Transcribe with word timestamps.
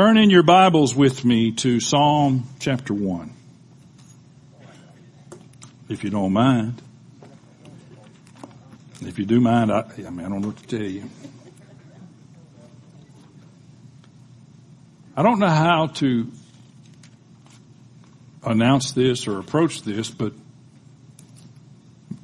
Turn 0.00 0.16
in 0.16 0.30
your 0.30 0.42
Bibles 0.42 0.94
with 0.94 1.26
me 1.26 1.52
to 1.56 1.78
Psalm 1.78 2.48
chapter 2.58 2.94
1. 2.94 3.34
If 5.90 6.04
you 6.04 6.08
don't 6.08 6.32
mind. 6.32 6.80
If 9.02 9.18
you 9.18 9.26
do 9.26 9.42
mind, 9.42 9.70
I, 9.70 9.84
I 9.98 10.08
mean, 10.08 10.24
I 10.24 10.30
don't 10.30 10.40
know 10.40 10.48
what 10.48 10.56
to 10.56 10.66
tell 10.66 10.86
you. 10.86 11.04
I 15.14 15.22
don't 15.22 15.38
know 15.38 15.48
how 15.48 15.88
to 15.88 16.32
announce 18.42 18.92
this 18.92 19.26
or 19.26 19.38
approach 19.38 19.82
this, 19.82 20.10
but 20.10 20.32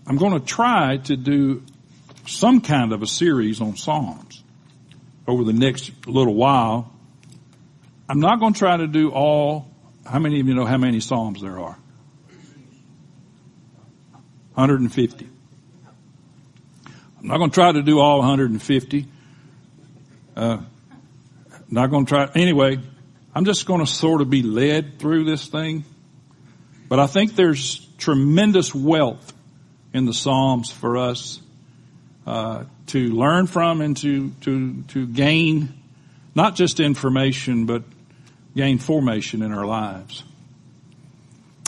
I'm 0.06 0.16
going 0.16 0.32
to 0.32 0.40
try 0.40 0.96
to 0.96 1.14
do 1.14 1.62
some 2.26 2.62
kind 2.62 2.94
of 2.94 3.02
a 3.02 3.06
series 3.06 3.60
on 3.60 3.76
Psalms 3.76 4.42
over 5.28 5.44
the 5.44 5.52
next 5.52 6.06
little 6.06 6.34
while. 6.34 6.95
I'm 8.08 8.20
not 8.20 8.38
going 8.38 8.52
to 8.52 8.58
try 8.58 8.76
to 8.76 8.86
do 8.86 9.10
all, 9.10 9.70
how 10.04 10.18
many 10.18 10.40
of 10.40 10.46
you 10.46 10.54
know 10.54 10.64
how 10.64 10.78
many 10.78 11.00
Psalms 11.00 11.42
there 11.42 11.58
are? 11.58 11.76
150. 14.54 15.28
I'm 17.18 17.26
not 17.26 17.38
going 17.38 17.50
to 17.50 17.54
try 17.54 17.72
to 17.72 17.82
do 17.82 17.98
all 17.98 18.18
150. 18.18 19.06
Uh, 20.36 20.58
not 21.68 21.90
going 21.90 22.06
to 22.06 22.08
try, 22.08 22.30
anyway, 22.34 22.78
I'm 23.34 23.44
just 23.44 23.66
going 23.66 23.80
to 23.80 23.86
sort 23.86 24.20
of 24.20 24.30
be 24.30 24.42
led 24.42 24.98
through 24.98 25.24
this 25.24 25.48
thing. 25.48 25.84
But 26.88 27.00
I 27.00 27.06
think 27.06 27.34
there's 27.34 27.86
tremendous 27.98 28.74
wealth 28.74 29.32
in 29.92 30.06
the 30.06 30.14
Psalms 30.14 30.70
for 30.70 30.96
us 30.96 31.40
uh, 32.26 32.64
to 32.88 33.08
learn 33.10 33.46
from 33.46 33.80
and 33.80 33.96
to 33.96 34.30
to 34.42 34.82
to 34.88 35.06
gain 35.06 35.74
not 36.34 36.54
just 36.54 36.80
information 36.80 37.66
but 37.66 37.82
gain 38.56 38.78
formation 38.78 39.42
in 39.42 39.52
our 39.52 39.66
lives. 39.66 40.24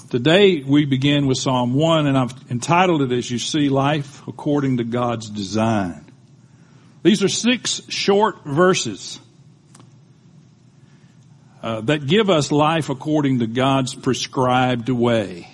Today 0.08 0.62
we 0.62 0.86
begin 0.86 1.26
with 1.26 1.36
Psalm 1.36 1.74
1 1.74 2.06
and 2.06 2.16
I've 2.16 2.50
entitled 2.50 3.02
it 3.02 3.12
as 3.12 3.30
you 3.30 3.38
see 3.38 3.68
life 3.68 4.26
according 4.26 4.78
to 4.78 4.84
God's 4.84 5.28
design. 5.28 6.10
These 7.02 7.22
are 7.22 7.28
six 7.28 7.82
short 7.90 8.42
verses 8.42 9.20
uh, 11.62 11.82
that 11.82 12.06
give 12.06 12.30
us 12.30 12.50
life 12.50 12.88
according 12.88 13.40
to 13.40 13.46
God's 13.46 13.94
prescribed 13.94 14.88
way. 14.88 15.46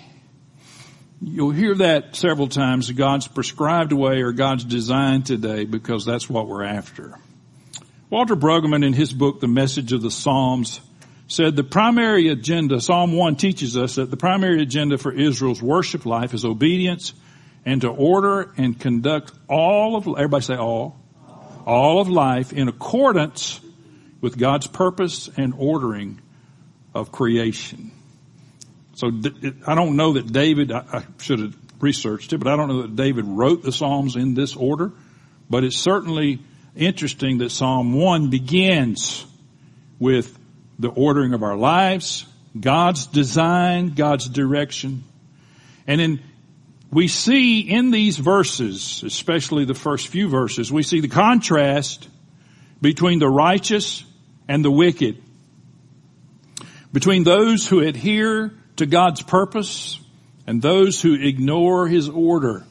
You'll 1.21 1.51
hear 1.51 1.75
that 1.75 2.15
several 2.15 2.47
times, 2.47 2.89
God's 2.91 3.27
prescribed 3.27 3.91
way 3.91 4.21
or 4.21 4.31
God's 4.31 4.63
design 4.63 5.23
today 5.23 5.65
because 5.65 6.05
that's 6.05 6.29
what 6.29 6.47
we're 6.47 6.63
after. 6.63 7.19
Walter 8.09 8.37
Brueggemann 8.37 8.85
in 8.85 8.93
his 8.93 9.11
book, 9.11 9.41
The 9.41 9.47
Message 9.49 9.91
of 9.91 10.01
the 10.01 10.11
Psalms, 10.11 10.79
said 11.27 11.55
the 11.55 11.63
primary 11.63 12.29
agenda, 12.29 12.79
Psalm 12.79 13.13
1 13.13 13.35
teaches 13.35 13.75
us 13.75 13.95
that 13.95 14.11
the 14.11 14.17
primary 14.17 14.61
agenda 14.61 14.97
for 14.97 15.11
Israel's 15.11 15.61
worship 15.61 16.05
life 16.05 16.33
is 16.33 16.45
obedience 16.45 17.13
and 17.65 17.81
to 17.81 17.89
order 17.89 18.53
and 18.57 18.79
conduct 18.79 19.31
all 19.49 19.95
of, 19.95 20.07
everybody 20.07 20.43
say 20.43 20.55
all, 20.55 20.99
all 21.65 21.99
of 21.99 22.09
life 22.09 22.53
in 22.53 22.67
accordance 22.67 23.59
with 24.21 24.37
God's 24.37 24.67
purpose 24.67 25.29
and 25.35 25.53
ordering 25.57 26.21
of 26.93 27.11
creation. 27.11 27.91
So 28.93 29.11
I 29.67 29.75
don't 29.75 29.97
know 29.97 30.13
that 30.13 30.31
David, 30.31 30.71
I 30.71 31.05
should 31.19 31.39
have 31.39 31.55
researched 31.79 32.33
it, 32.33 32.37
but 32.37 32.47
I 32.47 32.55
don't 32.55 32.69
know 32.69 32.81
that 32.83 32.95
David 32.95 33.25
wrote 33.25 33.63
the 33.63 33.71
Psalms 33.71 34.15
in 34.15 34.35
this 34.35 34.55
order, 34.55 34.91
but 35.49 35.63
it's 35.63 35.75
certainly 35.75 36.39
interesting 36.75 37.39
that 37.39 37.51
Psalm 37.51 37.93
1 37.93 38.29
begins 38.29 39.25
with 39.99 40.34
the 40.79 40.89
ordering 40.89 41.33
of 41.33 41.43
our 41.43 41.55
lives, 41.55 42.25
God's 42.59 43.07
design, 43.07 43.93
God's 43.93 44.27
direction. 44.27 45.03
And 45.87 45.99
then 45.99 46.23
we 46.91 47.07
see 47.07 47.59
in 47.61 47.91
these 47.91 48.17
verses, 48.17 49.03
especially 49.03 49.65
the 49.65 49.73
first 49.73 50.07
few 50.07 50.29
verses, 50.29 50.71
we 50.71 50.83
see 50.83 51.01
the 51.01 51.07
contrast 51.07 52.07
between 52.81 53.19
the 53.19 53.29
righteous 53.29 54.03
and 54.47 54.63
the 54.63 54.71
wicked. 54.71 55.21
Between 56.93 57.23
those 57.23 57.67
who 57.67 57.81
adhere 57.81 58.53
to 58.77 58.85
God's 58.85 59.21
purpose 59.21 59.99
and 60.47 60.61
those 60.61 61.01
who 61.01 61.15
ignore 61.15 61.87
His 61.87 62.07
order. 62.07 62.65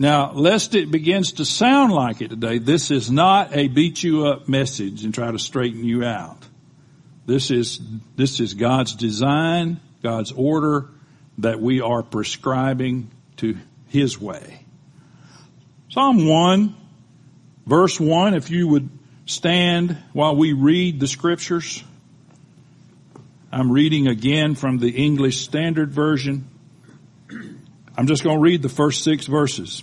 Now, 0.00 0.32
lest 0.32 0.74
it 0.74 0.90
begins 0.90 1.32
to 1.32 1.44
sound 1.44 1.92
like 1.92 2.22
it 2.22 2.30
today, 2.30 2.56
this 2.56 2.90
is 2.90 3.10
not 3.10 3.54
a 3.54 3.68
beat 3.68 4.02
you 4.02 4.28
up 4.28 4.48
message 4.48 5.04
and 5.04 5.12
try 5.12 5.30
to 5.30 5.38
straighten 5.38 5.84
you 5.84 6.06
out. 6.06 6.42
This 7.26 7.50
is, 7.50 7.78
this 8.16 8.40
is 8.40 8.54
God's 8.54 8.94
design, 8.94 9.78
God's 10.02 10.32
order 10.32 10.88
that 11.36 11.60
we 11.60 11.82
are 11.82 12.02
prescribing 12.02 13.10
to 13.36 13.58
His 13.88 14.18
way. 14.18 14.64
Psalm 15.90 16.26
1, 16.26 16.74
verse 17.66 18.00
1, 18.00 18.32
if 18.32 18.48
you 18.48 18.68
would 18.68 18.88
stand 19.26 19.98
while 20.14 20.34
we 20.34 20.54
read 20.54 20.98
the 20.98 21.08
scriptures. 21.08 21.84
I'm 23.52 23.70
reading 23.70 24.06
again 24.08 24.54
from 24.54 24.78
the 24.78 24.88
English 24.88 25.42
Standard 25.42 25.90
Version. 25.92 26.48
I'm 27.98 28.06
just 28.06 28.24
going 28.24 28.38
to 28.38 28.42
read 28.42 28.62
the 28.62 28.70
first 28.70 29.04
six 29.04 29.26
verses. 29.26 29.82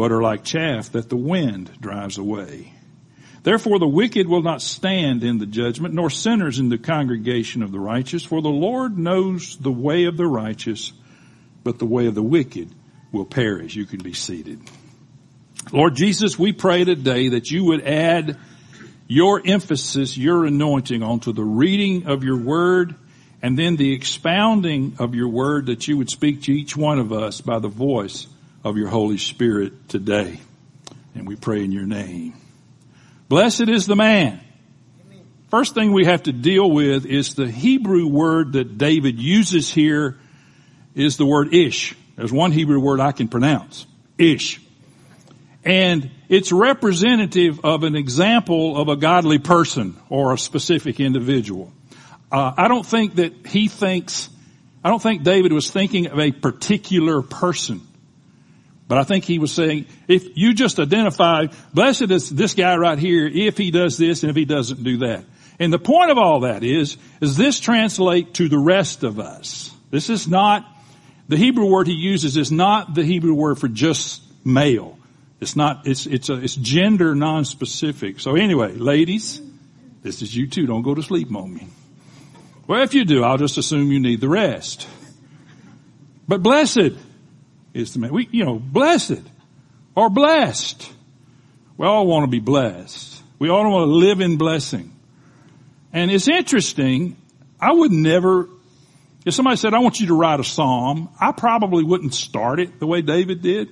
but 0.00 0.12
are 0.12 0.22
like 0.22 0.42
chaff 0.42 0.92
that 0.92 1.10
the 1.10 1.16
wind 1.16 1.70
drives 1.78 2.16
away. 2.16 2.72
Therefore 3.42 3.78
the 3.78 3.86
wicked 3.86 4.26
will 4.26 4.40
not 4.40 4.62
stand 4.62 5.22
in 5.22 5.36
the 5.36 5.44
judgment, 5.44 5.92
nor 5.92 6.08
sinners 6.08 6.58
in 6.58 6.70
the 6.70 6.78
congregation 6.78 7.62
of 7.62 7.70
the 7.70 7.80
righteous, 7.80 8.24
for 8.24 8.40
the 8.40 8.48
Lord 8.48 8.96
knows 8.96 9.58
the 9.58 9.70
way 9.70 10.04
of 10.04 10.16
the 10.16 10.26
righteous, 10.26 10.94
but 11.64 11.78
the 11.78 11.84
way 11.84 12.06
of 12.06 12.14
the 12.14 12.22
wicked 12.22 12.74
will 13.12 13.26
perish. 13.26 13.76
You 13.76 13.84
can 13.84 14.02
be 14.02 14.14
seated. 14.14 14.62
Lord 15.70 15.96
Jesus, 15.96 16.38
we 16.38 16.52
pray 16.54 16.84
today 16.84 17.28
that 17.28 17.50
you 17.50 17.64
would 17.64 17.86
add 17.86 18.38
your 19.06 19.42
emphasis, 19.44 20.16
your 20.16 20.46
anointing 20.46 21.02
onto 21.02 21.34
the 21.34 21.44
reading 21.44 22.06
of 22.06 22.24
your 22.24 22.38
word 22.38 22.94
and 23.42 23.58
then 23.58 23.76
the 23.76 23.92
expounding 23.92 24.96
of 24.98 25.14
your 25.14 25.28
word 25.28 25.66
that 25.66 25.88
you 25.88 25.98
would 25.98 26.08
speak 26.08 26.44
to 26.44 26.52
each 26.52 26.74
one 26.74 26.98
of 26.98 27.12
us 27.12 27.42
by 27.42 27.58
the 27.58 27.68
voice 27.68 28.26
of 28.64 28.76
your 28.76 28.88
Holy 28.88 29.18
Spirit 29.18 29.88
today. 29.88 30.40
And 31.14 31.26
we 31.26 31.36
pray 31.36 31.64
in 31.64 31.72
your 31.72 31.86
name. 31.86 32.34
Blessed 33.28 33.68
is 33.68 33.86
the 33.86 33.96
man. 33.96 34.40
First 35.50 35.74
thing 35.74 35.92
we 35.92 36.04
have 36.04 36.24
to 36.24 36.32
deal 36.32 36.70
with 36.70 37.06
is 37.06 37.34
the 37.34 37.50
Hebrew 37.50 38.06
word 38.06 38.52
that 38.52 38.78
David 38.78 39.18
uses 39.18 39.72
here 39.72 40.18
is 40.94 41.16
the 41.16 41.26
word 41.26 41.52
ish. 41.52 41.96
There's 42.16 42.32
one 42.32 42.52
Hebrew 42.52 42.78
word 42.78 43.00
I 43.00 43.12
can 43.12 43.28
pronounce. 43.28 43.86
Ish. 44.18 44.60
And 45.64 46.10
it's 46.28 46.52
representative 46.52 47.64
of 47.64 47.82
an 47.82 47.96
example 47.96 48.80
of 48.80 48.88
a 48.88 48.96
godly 48.96 49.38
person 49.38 49.96
or 50.08 50.32
a 50.32 50.38
specific 50.38 51.00
individual. 51.00 51.72
Uh, 52.30 52.52
I 52.56 52.68
don't 52.68 52.86
think 52.86 53.16
that 53.16 53.46
he 53.46 53.68
thinks, 53.68 54.30
I 54.84 54.88
don't 54.88 55.02
think 55.02 55.24
David 55.24 55.52
was 55.52 55.70
thinking 55.70 56.06
of 56.06 56.18
a 56.18 56.30
particular 56.30 57.22
person. 57.22 57.80
But 58.90 58.98
I 58.98 59.04
think 59.04 59.22
he 59.22 59.38
was 59.38 59.52
saying, 59.52 59.86
if 60.08 60.36
you 60.36 60.52
just 60.52 60.80
identify, 60.80 61.46
blessed 61.72 62.10
is 62.10 62.28
this 62.28 62.54
guy 62.54 62.76
right 62.76 62.98
here 62.98 63.30
if 63.32 63.56
he 63.56 63.70
does 63.70 63.96
this 63.96 64.24
and 64.24 64.30
if 64.30 64.34
he 64.34 64.44
doesn't 64.44 64.82
do 64.82 64.96
that. 64.98 65.24
And 65.60 65.72
the 65.72 65.78
point 65.78 66.10
of 66.10 66.18
all 66.18 66.40
that 66.40 66.64
is, 66.64 66.96
is 67.20 67.36
this 67.36 67.60
translate 67.60 68.34
to 68.34 68.48
the 68.48 68.58
rest 68.58 69.04
of 69.04 69.20
us. 69.20 69.72
This 69.92 70.10
is 70.10 70.26
not, 70.26 70.66
the 71.28 71.36
Hebrew 71.36 71.66
word 71.66 71.86
he 71.86 71.92
uses 71.92 72.36
is 72.36 72.50
not 72.50 72.92
the 72.92 73.04
Hebrew 73.04 73.32
word 73.32 73.60
for 73.60 73.68
just 73.68 74.22
male. 74.44 74.98
It's 75.40 75.54
not, 75.54 75.86
it's, 75.86 76.06
it's 76.06 76.28
a, 76.28 76.34
it's 76.34 76.56
gender 76.56 77.14
non-specific. 77.14 78.18
So 78.18 78.34
anyway, 78.34 78.72
ladies, 78.72 79.40
this 80.02 80.20
is 80.20 80.34
you 80.34 80.48
too. 80.48 80.66
Don't 80.66 80.82
go 80.82 80.96
to 80.96 81.02
sleep 81.04 81.32
on 81.32 81.54
me. 81.54 81.68
Well, 82.66 82.82
if 82.82 82.94
you 82.94 83.04
do, 83.04 83.22
I'll 83.22 83.38
just 83.38 83.56
assume 83.56 83.92
you 83.92 84.00
need 84.00 84.20
the 84.20 84.28
rest. 84.28 84.88
But 86.26 86.42
blessed 86.42 86.94
is 87.74 87.92
the 87.92 87.98
man. 87.98 88.12
We, 88.12 88.28
you 88.30 88.44
know, 88.44 88.58
blessed 88.58 89.22
or 89.94 90.10
blessed. 90.10 90.92
We 91.76 91.86
all 91.86 92.06
want 92.06 92.24
to 92.24 92.30
be 92.30 92.40
blessed. 92.40 93.22
We 93.38 93.48
all 93.48 93.62
want 93.70 93.88
to 93.88 93.92
live 93.92 94.20
in 94.20 94.36
blessing. 94.36 94.92
And 95.92 96.10
it's 96.10 96.28
interesting. 96.28 97.16
I 97.60 97.72
would 97.72 97.90
never, 97.90 98.48
if 99.24 99.34
somebody 99.34 99.56
said, 99.56 99.74
I 99.74 99.78
want 99.78 100.00
you 100.00 100.08
to 100.08 100.14
write 100.14 100.40
a 100.40 100.44
psalm, 100.44 101.08
I 101.20 101.32
probably 101.32 101.84
wouldn't 101.84 102.14
start 102.14 102.60
it 102.60 102.78
the 102.78 102.86
way 102.86 103.02
David 103.02 103.42
did 103.42 103.70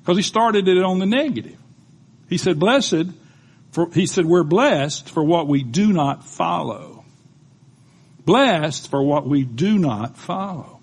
because 0.00 0.16
he 0.16 0.22
started 0.22 0.68
it 0.68 0.82
on 0.82 0.98
the 0.98 1.06
negative. 1.06 1.58
He 2.28 2.38
said, 2.38 2.58
blessed 2.58 3.06
for, 3.72 3.90
he 3.92 4.06
said, 4.06 4.24
we're 4.24 4.44
blessed 4.44 5.10
for 5.10 5.22
what 5.22 5.48
we 5.48 5.62
do 5.62 5.92
not 5.92 6.24
follow. 6.24 7.04
Blessed 8.24 8.90
for 8.90 9.02
what 9.02 9.26
we 9.26 9.44
do 9.44 9.78
not 9.78 10.16
follow. 10.16 10.77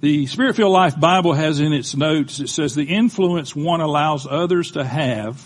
The 0.00 0.26
Spirit-filled 0.26 0.72
Life 0.72 1.00
Bible 1.00 1.32
has 1.32 1.58
in 1.58 1.72
its 1.72 1.96
notes, 1.96 2.38
it 2.40 2.48
says 2.48 2.74
the 2.74 2.84
influence 2.84 3.56
one 3.56 3.80
allows 3.80 4.26
others 4.26 4.72
to 4.72 4.84
have 4.84 5.42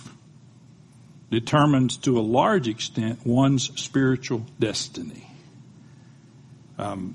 determines 1.30 1.96
to 1.98 2.18
a 2.18 2.22
large 2.22 2.66
extent 2.66 3.24
one's 3.24 3.70
spiritual 3.80 4.44
destiny. 4.58 5.24
Um, 6.78 7.14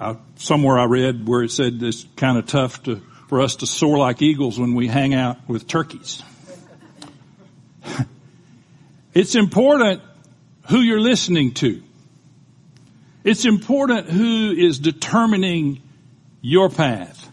I, 0.00 0.16
somewhere 0.36 0.78
I 0.78 0.84
read 0.84 1.28
where 1.28 1.42
it 1.42 1.50
said 1.50 1.82
it's 1.82 2.06
kind 2.16 2.38
of 2.38 2.46
tough 2.46 2.82
to, 2.84 3.02
for 3.28 3.42
us 3.42 3.56
to 3.56 3.66
soar 3.66 3.98
like 3.98 4.22
eagles 4.22 4.58
when 4.58 4.74
we 4.74 4.86
hang 4.86 5.12
out 5.12 5.46
with 5.48 5.66
turkeys. 5.66 6.22
it's 9.12 9.34
important 9.34 10.00
who 10.68 10.80
you're 10.80 11.00
listening 11.00 11.52
to. 11.54 11.82
It's 13.28 13.44
important 13.44 14.08
who 14.08 14.52
is 14.52 14.78
determining 14.78 15.82
your 16.40 16.70
path. 16.70 17.30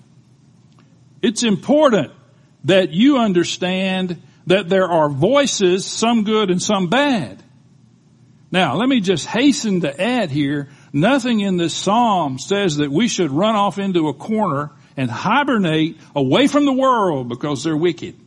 It's 1.21 1.43
important 1.43 2.11
that 2.65 2.89
you 2.91 3.17
understand 3.17 4.21
that 4.47 4.67
there 4.67 4.89
are 4.89 5.07
voices, 5.07 5.85
some 5.85 6.25
good 6.25 6.51
and 6.51 6.61
some 6.61 6.89
bad. 6.89 7.41
Now, 8.51 8.75
let 8.75 8.89
me 8.89 8.99
just 8.99 9.25
hasten 9.25 9.81
to 9.81 10.01
add 10.01 10.31
here, 10.31 10.67
nothing 10.91 11.39
in 11.39 11.55
this 11.55 11.73
psalm 11.73 12.39
says 12.39 12.75
that 12.75 12.91
we 12.91 13.07
should 13.07 13.31
run 13.31 13.55
off 13.55 13.79
into 13.79 14.09
a 14.09 14.13
corner 14.13 14.71
and 14.97 15.09
hibernate 15.09 15.97
away 16.13 16.47
from 16.47 16.65
the 16.65 16.73
world 16.73 17.29
because 17.29 17.63
they're 17.63 17.77
wicked. 17.77 18.19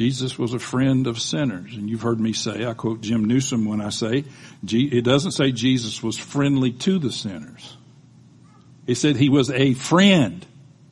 Jesus 0.00 0.38
was 0.38 0.54
a 0.54 0.58
friend 0.58 1.06
of 1.06 1.20
sinners. 1.20 1.76
And 1.76 1.90
you've 1.90 2.00
heard 2.00 2.18
me 2.18 2.32
say, 2.32 2.64
I 2.64 2.72
quote 2.72 3.02
Jim 3.02 3.26
Newsom 3.26 3.66
when 3.66 3.82
I 3.82 3.90
say, 3.90 4.24
it 4.66 5.04
doesn't 5.04 5.32
say 5.32 5.52
Jesus 5.52 6.02
was 6.02 6.16
friendly 6.16 6.72
to 6.72 6.98
the 6.98 7.12
sinners. 7.12 7.76
It 8.86 8.94
said 8.94 9.16
he 9.16 9.28
was 9.28 9.50
a 9.50 9.74
friend 9.74 10.46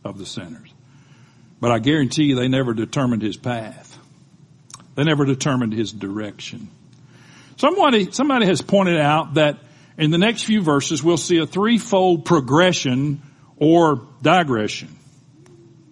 of 0.04 0.18
the 0.18 0.26
sinners. 0.26 0.74
But 1.58 1.70
I 1.70 1.78
guarantee 1.78 2.24
you 2.24 2.34
they 2.34 2.48
never 2.48 2.74
determined 2.74 3.22
his 3.22 3.38
path. 3.38 3.98
They 4.94 5.04
never 5.04 5.24
determined 5.24 5.72
his 5.72 5.90
direction. 5.90 6.68
Somebody, 7.56 8.12
somebody 8.12 8.44
has 8.44 8.60
pointed 8.60 9.00
out 9.00 9.34
that 9.34 9.56
in 9.96 10.10
the 10.10 10.18
next 10.18 10.42
few 10.42 10.60
verses 10.60 11.02
we'll 11.02 11.16
see 11.16 11.38
a 11.38 11.46
threefold 11.46 12.26
progression 12.26 13.22
or 13.56 14.06
digression. 14.20 14.94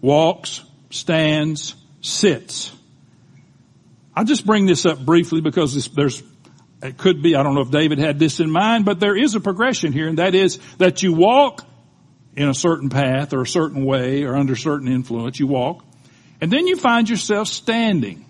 Walks, 0.02 0.62
stands, 0.90 1.76
sits. 2.02 2.75
I'll 4.16 4.24
just 4.24 4.46
bring 4.46 4.64
this 4.64 4.86
up 4.86 4.98
briefly 4.98 5.42
because 5.42 5.74
this, 5.74 5.88
there's, 5.88 6.22
it 6.82 6.96
could 6.96 7.22
be, 7.22 7.36
I 7.36 7.42
don't 7.42 7.54
know 7.54 7.60
if 7.60 7.70
David 7.70 7.98
had 7.98 8.18
this 8.18 8.40
in 8.40 8.50
mind, 8.50 8.86
but 8.86 8.98
there 8.98 9.14
is 9.16 9.34
a 9.34 9.40
progression 9.40 9.92
here 9.92 10.08
and 10.08 10.18
that 10.18 10.34
is 10.34 10.58
that 10.78 11.02
you 11.02 11.12
walk 11.12 11.66
in 12.34 12.48
a 12.48 12.54
certain 12.54 12.88
path 12.88 13.34
or 13.34 13.42
a 13.42 13.46
certain 13.46 13.84
way 13.84 14.24
or 14.24 14.34
under 14.34 14.56
certain 14.56 14.88
influence, 14.88 15.38
you 15.38 15.46
walk, 15.46 15.84
and 16.40 16.50
then 16.50 16.66
you 16.66 16.76
find 16.76 17.08
yourself 17.08 17.48
standing. 17.48 18.24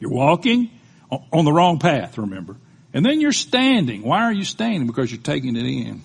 You're 0.00 0.12
walking 0.12 0.70
on 1.10 1.44
the 1.44 1.52
wrong 1.52 1.78
path, 1.78 2.18
remember. 2.18 2.56
And 2.92 3.04
then 3.04 3.20
you're 3.20 3.32
standing. 3.32 4.02
Why 4.02 4.22
are 4.22 4.32
you 4.32 4.44
standing? 4.44 4.86
Because 4.86 5.10
you're 5.10 5.20
taking 5.20 5.56
it 5.56 5.64
in. 5.64 6.02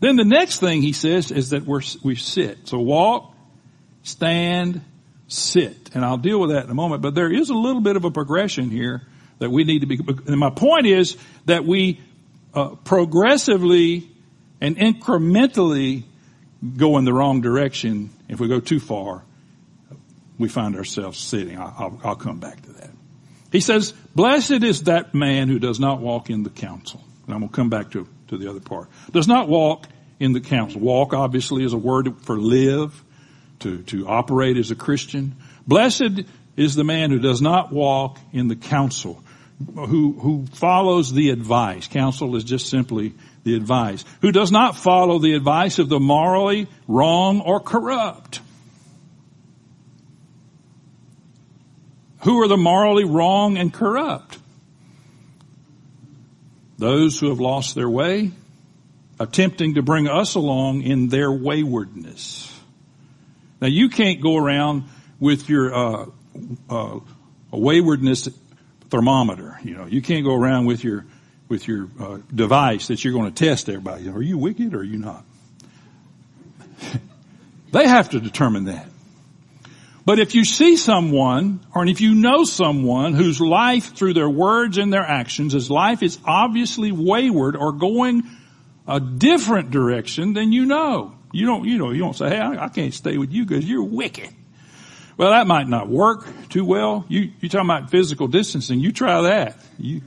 Then 0.00 0.16
the 0.16 0.24
next 0.24 0.60
thing 0.60 0.82
he 0.82 0.92
says 0.92 1.30
is 1.30 1.50
that 1.50 1.64
we're, 1.64 1.82
we 2.04 2.14
sit. 2.14 2.68
So 2.68 2.78
walk, 2.78 3.34
stand, 4.02 4.82
sit. 5.28 5.90
And 5.94 6.04
I'll 6.04 6.16
deal 6.16 6.40
with 6.40 6.50
that 6.50 6.64
in 6.64 6.70
a 6.70 6.74
moment, 6.74 7.02
but 7.02 7.14
there 7.14 7.32
is 7.32 7.50
a 7.50 7.54
little 7.54 7.82
bit 7.82 7.96
of 7.96 8.04
a 8.04 8.10
progression 8.10 8.70
here 8.70 9.06
that 9.38 9.50
we 9.50 9.64
need 9.64 9.80
to 9.80 9.86
be, 9.86 9.98
and 10.26 10.38
my 10.38 10.50
point 10.50 10.86
is 10.86 11.16
that 11.44 11.64
we 11.64 12.00
uh, 12.54 12.70
progressively 12.70 14.10
and 14.60 14.76
incrementally 14.76 16.02
go 16.76 16.98
in 16.98 17.04
the 17.04 17.12
wrong 17.12 17.40
direction. 17.40 18.10
If 18.28 18.40
we 18.40 18.48
go 18.48 18.58
too 18.58 18.80
far, 18.80 19.22
we 20.38 20.48
find 20.48 20.74
ourselves 20.74 21.18
sitting. 21.18 21.58
I'll, 21.58 22.00
I'll 22.02 22.16
come 22.16 22.40
back 22.40 22.62
to 22.62 22.72
that. 22.72 22.90
He 23.52 23.60
says, 23.60 23.92
blessed 24.14 24.62
is 24.62 24.84
that 24.84 25.14
man 25.14 25.48
who 25.48 25.58
does 25.58 25.78
not 25.78 26.00
walk 26.00 26.30
in 26.30 26.42
the 26.42 26.50
counsel. 26.50 27.02
And 27.26 27.34
I'm 27.34 27.40
going 27.40 27.50
to 27.50 27.56
come 27.56 27.70
back 27.70 27.90
to, 27.92 28.08
to 28.28 28.36
the 28.36 28.50
other 28.50 28.60
part. 28.60 28.88
Does 29.12 29.28
not 29.28 29.48
walk 29.48 29.86
in 30.18 30.32
the 30.32 30.40
counsel. 30.40 30.80
Walk 30.80 31.14
obviously 31.14 31.64
is 31.64 31.72
a 31.72 31.78
word 31.78 32.22
for 32.22 32.38
live 32.38 33.04
to, 33.60 33.82
to 33.84 34.06
operate 34.08 34.56
as 34.56 34.70
a 34.70 34.76
Christian. 34.76 35.36
Blessed 35.66 36.22
is 36.56 36.74
the 36.74 36.84
man 36.84 37.10
who 37.10 37.18
does 37.18 37.40
not 37.40 37.72
walk 37.72 38.18
in 38.32 38.48
the 38.48 38.56
counsel, 38.56 39.22
who, 39.74 40.12
who 40.12 40.46
follows 40.52 41.12
the 41.12 41.30
advice. 41.30 41.86
Counsel 41.86 42.36
is 42.36 42.44
just 42.44 42.68
simply 42.68 43.14
the 43.44 43.54
advice. 43.54 44.04
Who 44.20 44.32
does 44.32 44.52
not 44.52 44.76
follow 44.76 45.18
the 45.18 45.34
advice 45.34 45.78
of 45.78 45.88
the 45.88 46.00
morally 46.00 46.68
wrong 46.86 47.40
or 47.40 47.60
corrupt. 47.60 48.40
Who 52.22 52.42
are 52.42 52.48
the 52.48 52.56
morally 52.56 53.04
wrong 53.04 53.56
and 53.56 53.72
corrupt? 53.72 54.38
Those 56.76 57.18
who 57.18 57.28
have 57.28 57.40
lost 57.40 57.74
their 57.74 57.88
way, 57.88 58.32
attempting 59.20 59.74
to 59.74 59.82
bring 59.82 60.08
us 60.08 60.34
along 60.34 60.82
in 60.82 61.08
their 61.08 61.30
waywardness. 61.30 62.57
Now 63.60 63.68
you 63.68 63.88
can't 63.88 64.20
go 64.20 64.36
around 64.36 64.84
with 65.18 65.48
your 65.48 65.74
uh, 65.74 66.06
uh, 66.70 67.00
waywardness 67.50 68.28
thermometer. 68.90 69.58
You 69.62 69.74
know, 69.76 69.86
you 69.86 70.02
can't 70.02 70.24
go 70.24 70.34
around 70.34 70.66
with 70.66 70.84
your 70.84 71.04
with 71.48 71.66
your 71.66 71.88
uh, 71.98 72.18
device 72.34 72.88
that 72.88 73.02
you're 73.02 73.14
going 73.14 73.32
to 73.32 73.46
test 73.46 73.68
everybody. 73.68 74.08
Are 74.08 74.22
you 74.22 74.38
wicked 74.38 74.74
or 74.74 74.80
are 74.80 74.84
you 74.84 74.98
not? 74.98 75.24
they 77.72 77.88
have 77.88 78.10
to 78.10 78.20
determine 78.20 78.64
that. 78.64 78.86
But 80.04 80.18
if 80.18 80.34
you 80.34 80.44
see 80.44 80.76
someone, 80.76 81.60
or 81.74 81.86
if 81.86 82.00
you 82.00 82.14
know 82.14 82.44
someone 82.44 83.12
whose 83.12 83.42
life 83.42 83.94
through 83.94 84.14
their 84.14 84.28
words 84.28 84.78
and 84.78 84.90
their 84.90 85.02
actions, 85.02 85.52
his 85.52 85.70
life 85.70 86.02
is 86.02 86.18
obviously 86.24 86.92
wayward 86.92 87.56
or 87.56 87.72
going 87.72 88.22
a 88.86 89.00
different 89.00 89.70
direction, 89.70 90.32
then 90.32 90.50
you 90.50 90.64
know. 90.64 91.17
You 91.32 91.46
don't, 91.46 91.64
you 91.64 91.78
know, 91.78 91.90
you 91.90 92.00
don't 92.00 92.16
say, 92.16 92.30
hey, 92.30 92.38
I, 92.38 92.64
I 92.64 92.68
can't 92.68 92.94
stay 92.94 93.18
with 93.18 93.32
you 93.32 93.44
because 93.44 93.68
you're 93.68 93.84
wicked. 93.84 94.30
Well, 95.16 95.30
that 95.30 95.46
might 95.46 95.68
not 95.68 95.88
work 95.88 96.26
too 96.48 96.64
well. 96.64 97.04
You, 97.08 97.32
you 97.40 97.48
talking 97.48 97.68
about 97.68 97.90
physical 97.90 98.28
distancing. 98.28 98.80
You 98.80 98.92
try 98.92 99.22
that. 99.22 99.56
You, 99.76 100.02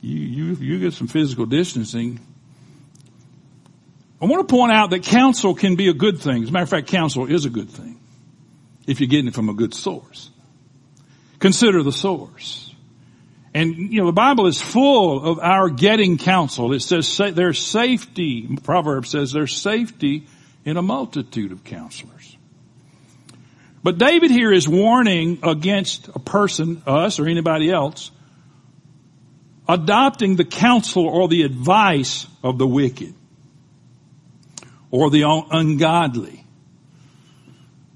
you, 0.00 0.18
you, 0.20 0.54
you 0.54 0.78
get 0.78 0.94
some 0.94 1.08
physical 1.08 1.46
distancing. 1.46 2.20
I 4.22 4.26
want 4.26 4.48
to 4.48 4.54
point 4.54 4.72
out 4.72 4.90
that 4.90 5.02
counsel 5.02 5.54
can 5.54 5.76
be 5.76 5.88
a 5.88 5.92
good 5.92 6.20
thing. 6.20 6.44
As 6.44 6.48
a 6.48 6.52
matter 6.52 6.62
of 6.62 6.70
fact, 6.70 6.86
counsel 6.86 7.26
is 7.26 7.44
a 7.44 7.50
good 7.50 7.68
thing. 7.68 8.00
If 8.86 9.00
you're 9.00 9.08
getting 9.08 9.26
it 9.26 9.34
from 9.34 9.48
a 9.48 9.54
good 9.54 9.74
source. 9.74 10.30
Consider 11.40 11.82
the 11.82 11.92
source. 11.92 12.72
And, 13.52 13.74
you 13.92 14.00
know, 14.00 14.06
the 14.06 14.12
Bible 14.12 14.46
is 14.46 14.60
full 14.60 15.24
of 15.24 15.38
our 15.40 15.70
getting 15.70 16.18
counsel. 16.18 16.72
It 16.72 16.80
says 16.80 17.20
there's 17.34 17.58
safety. 17.58 18.48
Proverbs 18.62 19.10
says 19.10 19.32
there's 19.32 19.56
safety 19.56 20.28
in 20.66 20.76
a 20.76 20.82
multitude 20.82 21.52
of 21.52 21.64
counselors. 21.64 22.36
But 23.82 23.98
David 23.98 24.32
here 24.32 24.52
is 24.52 24.68
warning 24.68 25.38
against 25.44 26.08
a 26.08 26.18
person, 26.18 26.82
us 26.86 27.20
or 27.20 27.28
anybody 27.28 27.70
else, 27.70 28.10
adopting 29.68 30.34
the 30.34 30.44
counsel 30.44 31.06
or 31.06 31.28
the 31.28 31.42
advice 31.42 32.26
of 32.42 32.58
the 32.58 32.66
wicked 32.66 33.14
or 34.90 35.08
the 35.08 35.22
ungodly. 35.50 36.44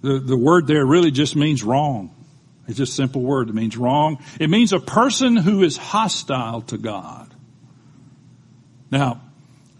The, 0.02 0.20
the 0.20 0.36
word 0.36 0.68
there 0.68 0.86
really 0.86 1.10
just 1.10 1.34
means 1.34 1.64
wrong. 1.64 2.14
It's 2.68 2.78
just 2.78 2.92
a 2.92 2.94
simple 2.94 3.22
word. 3.22 3.48
It 3.48 3.54
means 3.54 3.76
wrong. 3.76 4.22
It 4.38 4.48
means 4.48 4.72
a 4.72 4.78
person 4.78 5.36
who 5.36 5.64
is 5.64 5.76
hostile 5.76 6.62
to 6.62 6.78
God. 6.78 7.34
Now, 8.92 9.22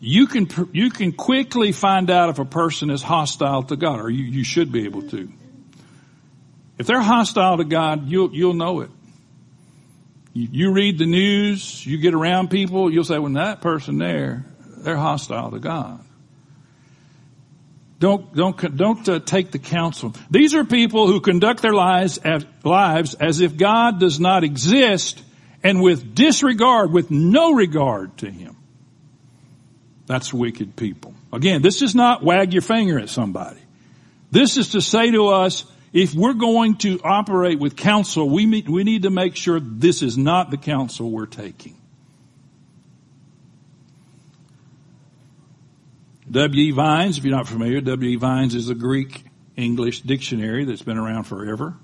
you 0.00 0.26
can, 0.26 0.49
you 0.73 0.90
can 0.90 1.12
quickly 1.12 1.73
find 1.73 2.11
out 2.11 2.30
if 2.30 2.38
a 2.38 2.45
person 2.47 2.90
is 2.90 3.02
hostile 3.02 3.62
to 3.64 3.76
God, 3.76 4.00
or 4.00 4.09
you, 4.09 4.25
you 4.25 4.45
should 4.45 4.73
be 4.73 4.87
able 4.87 5.02
to. 5.11 5.30
If 6.78 6.87
they're 6.87 7.02
hostile 7.02 7.59
to 7.59 7.64
God, 7.64 8.09
you'll, 8.09 8.35
you'll 8.35 8.54
know 8.54 8.80
it. 8.80 8.90
You, 10.33 10.49
you 10.50 10.73
read 10.73 10.99
the 10.99 11.04
news, 11.04 11.85
you 11.85 11.99
get 11.99 12.14
around 12.14 12.49
people, 12.49 12.90
you'll 12.90 13.04
say, 13.04 13.19
well, 13.19 13.33
that 13.35 13.61
person 13.61 13.99
there, 13.99 14.47
they're 14.78 14.97
hostile 14.97 15.50
to 15.50 15.59
God. 15.59 16.02
Don't, 17.99 18.35
don't, 18.35 18.76
don't 18.76 19.07
uh, 19.07 19.19
take 19.19 19.50
the 19.50 19.59
counsel. 19.59 20.14
These 20.30 20.54
are 20.54 20.64
people 20.64 21.07
who 21.07 21.21
conduct 21.21 21.61
their 21.61 21.75
lives 21.75 22.16
as, 22.16 22.47
lives 22.64 23.12
as 23.12 23.42
if 23.42 23.59
God 23.59 24.00
does 24.00 24.19
not 24.19 24.42
exist 24.42 25.23
and 25.62 25.83
with 25.83 26.14
disregard, 26.14 26.90
with 26.90 27.11
no 27.11 27.52
regard 27.52 28.16
to 28.19 28.30
Him. 28.30 28.57
That's 30.11 30.35
wicked 30.35 30.75
people. 30.75 31.14
Again, 31.33 31.62
this 31.62 31.83
is 31.83 31.95
not 31.95 32.25
wag 32.25 32.52
your 32.52 32.62
finger 32.62 32.99
at 32.99 33.11
somebody. 33.11 33.61
This 34.33 34.57
is 34.57 34.71
to 34.71 34.81
say 34.81 35.12
to 35.12 35.29
us, 35.29 35.64
if 35.93 36.14
we're 36.14 36.33
going 36.33 36.79
to 36.79 37.00
operate 37.05 37.61
with 37.61 37.76
counsel, 37.76 38.29
we, 38.29 38.45
we 38.62 38.83
need 38.83 39.05
to 39.05 39.11
make 39.11 39.37
sure 39.37 39.61
this 39.61 40.02
is 40.02 40.19
not 40.19 40.50
the 40.50 40.57
counsel 40.57 41.12
we're 41.12 41.26
taking. 41.26 41.76
W.E. 46.29 46.73
Vines, 46.73 47.17
if 47.17 47.25
you're 47.25 47.37
not 47.37 47.47
familiar, 47.47 47.81
W.E. 47.81 48.17
Vines 48.17 48.57
is 48.57 48.69
a 48.69 48.75
Greek 48.75 49.25
English 49.57 50.00
dictionary 50.00 50.64
that's 50.64 50.83
been 50.83 50.99
around 50.99 51.23
forever. 51.23 51.76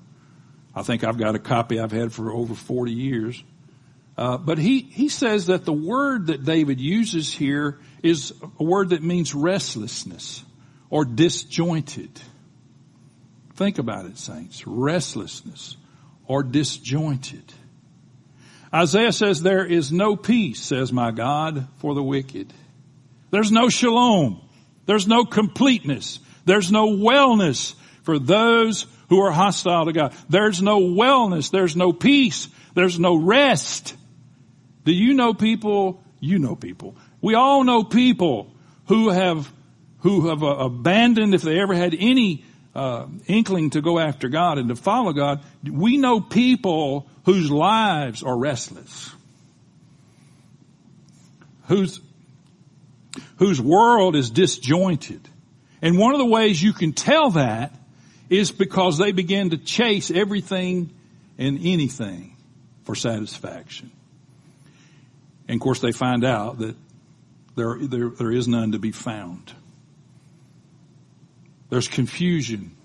I 0.75 0.83
think 0.83 1.05
I've 1.05 1.17
got 1.17 1.37
a 1.37 1.39
copy 1.39 1.79
I've 1.79 1.93
had 1.93 2.13
for 2.13 2.33
over 2.33 2.57
40 2.57 2.91
years. 2.91 3.45
Uh, 4.19 4.37
but 4.39 4.59
he, 4.59 4.81
he 4.81 5.09
says 5.09 5.47
that 5.47 5.65
the 5.65 5.73
word 5.73 6.29
that 6.29 6.45
David 6.45 6.81
uses 6.81 7.33
here 7.33 7.79
is 8.09 8.33
a 8.59 8.65
word 8.65 8.91
that 8.91 9.03
means 9.03 9.35
restlessness 9.35 10.45
or 10.91 11.05
disjointed. 11.05 12.11
Think 13.55 13.79
about 13.79 14.07
it, 14.07 14.19
saints. 14.19 14.67
Restlessness 14.67 15.77
or 16.27 16.43
disjointed. 16.43 17.53
Isaiah 18.73 19.13
says, 19.13 19.43
there 19.43 19.65
is 19.65 19.93
no 19.93 20.17
peace, 20.17 20.61
says 20.61 20.93
my 20.93 21.11
God, 21.11 21.69
for 21.79 21.95
the 21.95 22.03
wicked. 22.03 22.53
There's 23.31 23.53
no 23.53 23.69
shalom. 23.69 24.41
There's 24.87 25.07
no 25.07 25.25
completeness. 25.25 26.21
There's 26.45 26.71
no 26.71 26.89
wellness 26.91 27.75
for 28.03 28.19
those 28.19 28.87
who 29.09 29.21
are 29.21 29.31
hostile 29.33 29.87
to 29.87 29.93
God. 29.93 30.15
There's 30.29 30.61
no 30.63 30.81
wellness. 30.81 31.51
There's 31.51 31.77
no 31.77 31.93
peace. 31.93 32.49
There's 32.75 32.99
no 32.99 33.17
rest. 33.17 33.97
Do 34.85 34.93
you 34.93 35.15
know 35.15 35.33
people? 35.33 36.03
You 36.21 36.39
know 36.39 36.55
people. 36.57 36.97
We 37.21 37.35
all 37.35 37.65
know 37.65 37.83
people 37.85 38.53
who 38.87 39.11
have, 39.11 39.51
who 40.01 40.29
have 40.29 40.43
uh, 40.43 40.47
abandoned, 40.47 41.35
if 41.35 41.43
they 41.43 41.59
ever 41.61 41.75
had 41.75 41.95
any 41.99 42.45
uh, 42.75 43.07
inkling 43.27 43.71
to 43.71 43.81
go 43.81 43.99
after 43.99 44.29
God 44.29 44.59
and 44.59 44.69
to 44.69 44.77
follow 44.77 45.13
God, 45.13 45.43
we 45.63 45.97
know 45.97 46.21
people 46.21 47.09
whose 47.25 47.51
lives 47.51 48.23
are 48.23 48.37
restless, 48.37 49.11
whose 51.69 52.01
whose 53.37 53.61
world 53.61 54.17
is 54.17 54.31
disjointed. 54.31 55.21
And 55.83 55.99
one 55.99 56.13
of 56.13 56.19
the 56.19 56.27
ways 56.27 56.63
you 56.63 56.73
can 56.73 56.93
tell 56.93 57.31
that 57.31 57.75
is 58.29 58.51
because 58.51 58.99
they 58.99 59.13
begin 59.13 59.51
to 59.51 59.59
chase 59.59 60.11
everything 60.11 60.91
and 61.39 61.59
anything 61.63 62.37
for 62.85 62.95
satisfaction. 62.95 63.91
And 65.49 65.57
of 65.57 65.61
course 65.61 65.81
they 65.81 65.93
find 65.93 66.25
out 66.25 66.59
that 66.59 66.77
there, 67.57 67.77
there, 67.81 68.11
there 68.11 68.31
is 68.31 68.47
none 68.47 68.73
to 68.73 68.79
be 68.79 68.93
found. 68.93 69.53
There's 71.69 71.89
confusion 71.89 72.77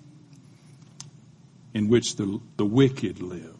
in 1.74 1.88
which 1.88 2.16
the, 2.16 2.40
the 2.56 2.64
wicked 2.64 3.20
live. 3.20 3.56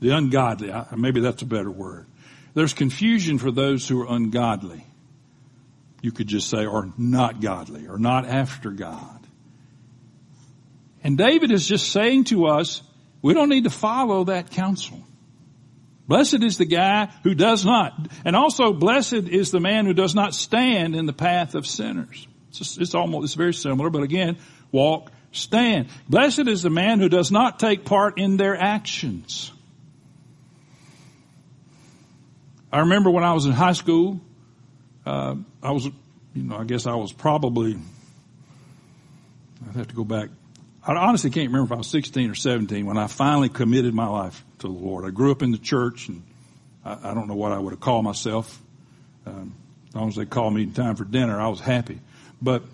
The 0.00 0.10
ungodly, 0.10 0.72
maybe 0.96 1.20
that's 1.20 1.42
a 1.42 1.46
better 1.46 1.70
word. 1.70 2.06
There's 2.52 2.74
confusion 2.74 3.38
for 3.38 3.50
those 3.50 3.88
who 3.88 4.02
are 4.02 4.14
ungodly. 4.14 4.84
You 6.02 6.12
could 6.12 6.26
just 6.26 6.50
say, 6.50 6.66
are 6.66 6.90
not 6.98 7.40
godly, 7.40 7.88
or 7.88 7.98
not 7.98 8.26
after 8.26 8.70
God. 8.70 9.26
And 11.02 11.16
David 11.16 11.50
is 11.50 11.66
just 11.66 11.90
saying 11.90 12.24
to 12.24 12.46
us, 12.46 12.82
we 13.22 13.34
don't 13.34 13.48
need 13.48 13.64
to 13.64 13.70
follow 13.70 14.24
that 14.24 14.50
counsel. 14.50 15.02
Blessed 16.06 16.42
is 16.42 16.58
the 16.58 16.66
guy 16.66 17.06
who 17.22 17.34
does 17.34 17.64
not. 17.64 17.94
And 18.24 18.36
also 18.36 18.72
blessed 18.72 19.28
is 19.28 19.50
the 19.50 19.60
man 19.60 19.86
who 19.86 19.94
does 19.94 20.14
not 20.14 20.34
stand 20.34 20.94
in 20.94 21.06
the 21.06 21.12
path 21.12 21.54
of 21.54 21.66
sinners. 21.66 22.26
It's, 22.50 22.58
just, 22.58 22.80
it's 22.80 22.94
almost, 22.94 23.24
it's 23.24 23.34
very 23.34 23.54
similar, 23.54 23.90
but 23.90 24.02
again, 24.02 24.36
walk, 24.70 25.10
stand. 25.32 25.88
Blessed 26.08 26.46
is 26.46 26.62
the 26.62 26.70
man 26.70 27.00
who 27.00 27.08
does 27.08 27.32
not 27.32 27.58
take 27.58 27.84
part 27.84 28.18
in 28.18 28.36
their 28.36 28.56
actions. 28.56 29.50
I 32.70 32.80
remember 32.80 33.10
when 33.10 33.24
I 33.24 33.32
was 33.32 33.46
in 33.46 33.52
high 33.52 33.72
school, 33.72 34.20
uh, 35.06 35.36
I 35.62 35.70
was, 35.70 35.86
you 35.86 36.42
know, 36.42 36.56
I 36.56 36.64
guess 36.64 36.86
I 36.86 36.94
was 36.96 37.12
probably, 37.12 37.78
I'd 39.68 39.76
have 39.76 39.88
to 39.88 39.94
go 39.94 40.04
back. 40.04 40.28
I 40.86 40.94
honestly 40.96 41.30
can't 41.30 41.48
remember 41.48 41.72
if 41.72 41.72
I 41.72 41.78
was 41.78 41.86
16 41.86 42.30
or 42.30 42.34
17 42.34 42.84
when 42.84 42.98
I 42.98 43.06
finally 43.06 43.48
committed 43.48 43.94
my 43.94 44.06
life 44.06 44.44
to 44.58 44.66
the 44.66 44.72
Lord. 44.72 45.06
I 45.06 45.10
grew 45.10 45.30
up 45.30 45.42
in 45.42 45.50
the 45.50 45.58
church 45.58 46.08
and 46.08 46.22
I, 46.84 47.10
I 47.10 47.14
don't 47.14 47.26
know 47.26 47.34
what 47.34 47.52
I 47.52 47.58
would 47.58 47.70
have 47.70 47.80
called 47.80 48.04
myself. 48.04 48.60
Um, 49.26 49.54
as 49.88 49.94
long 49.94 50.08
as 50.08 50.16
they 50.16 50.26
called 50.26 50.52
me 50.52 50.64
in 50.64 50.72
time 50.72 50.96
for 50.96 51.04
dinner, 51.04 51.40
I 51.40 51.48
was 51.48 51.60
happy. 51.60 52.00
But 52.42 52.64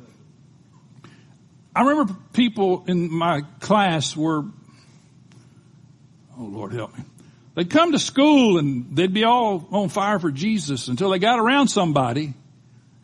I 1.74 1.82
remember 1.82 2.16
people 2.32 2.84
in 2.88 3.12
my 3.12 3.42
class 3.60 4.16
were, 4.16 4.42
oh 6.36 6.44
Lord 6.44 6.72
help 6.72 6.96
me. 6.98 7.04
They'd 7.54 7.70
come 7.70 7.92
to 7.92 7.98
school 8.00 8.58
and 8.58 8.96
they'd 8.96 9.12
be 9.12 9.22
all 9.22 9.68
on 9.70 9.88
fire 9.88 10.18
for 10.18 10.32
Jesus 10.32 10.88
until 10.88 11.10
they 11.10 11.20
got 11.20 11.38
around 11.38 11.68
somebody 11.68 12.34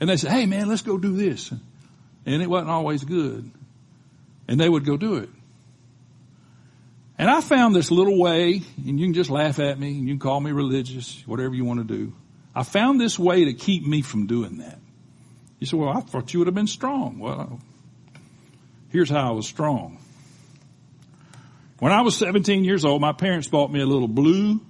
and 0.00 0.10
they 0.10 0.16
said, 0.16 0.32
hey 0.32 0.46
man, 0.46 0.68
let's 0.68 0.82
go 0.82 0.98
do 0.98 1.16
this. 1.16 1.52
And 2.24 2.42
it 2.42 2.50
wasn't 2.50 2.70
always 2.70 3.04
good. 3.04 3.52
And 4.48 4.60
they 4.60 4.68
would 4.68 4.84
go 4.84 4.96
do 4.96 5.16
it. 5.16 5.28
And 7.18 7.30
I 7.30 7.40
found 7.40 7.74
this 7.74 7.90
little 7.90 8.18
way, 8.18 8.62
and 8.86 9.00
you 9.00 9.06
can 9.06 9.14
just 9.14 9.30
laugh 9.30 9.58
at 9.58 9.78
me, 9.78 9.98
and 9.98 10.06
you 10.06 10.14
can 10.14 10.18
call 10.18 10.38
me 10.38 10.52
religious, 10.52 11.22
whatever 11.26 11.54
you 11.54 11.64
want 11.64 11.86
to 11.86 11.96
do. 11.96 12.12
I 12.54 12.62
found 12.62 13.00
this 13.00 13.18
way 13.18 13.46
to 13.46 13.54
keep 13.54 13.86
me 13.86 14.02
from 14.02 14.26
doing 14.26 14.58
that. 14.58 14.78
You 15.58 15.66
say, 15.66 15.76
well, 15.76 15.88
I 15.88 16.00
thought 16.00 16.32
you 16.32 16.40
would 16.40 16.46
have 16.46 16.54
been 16.54 16.66
strong. 16.66 17.18
Well, 17.18 17.60
here's 18.90 19.08
how 19.08 19.28
I 19.28 19.30
was 19.32 19.46
strong. 19.46 19.98
When 21.78 21.92
I 21.92 22.02
was 22.02 22.16
17 22.16 22.64
years 22.64 22.84
old, 22.84 23.00
my 23.00 23.12
parents 23.12 23.48
bought 23.48 23.70
me 23.70 23.80
a 23.80 23.86
little 23.86 24.08
blue 24.08 24.60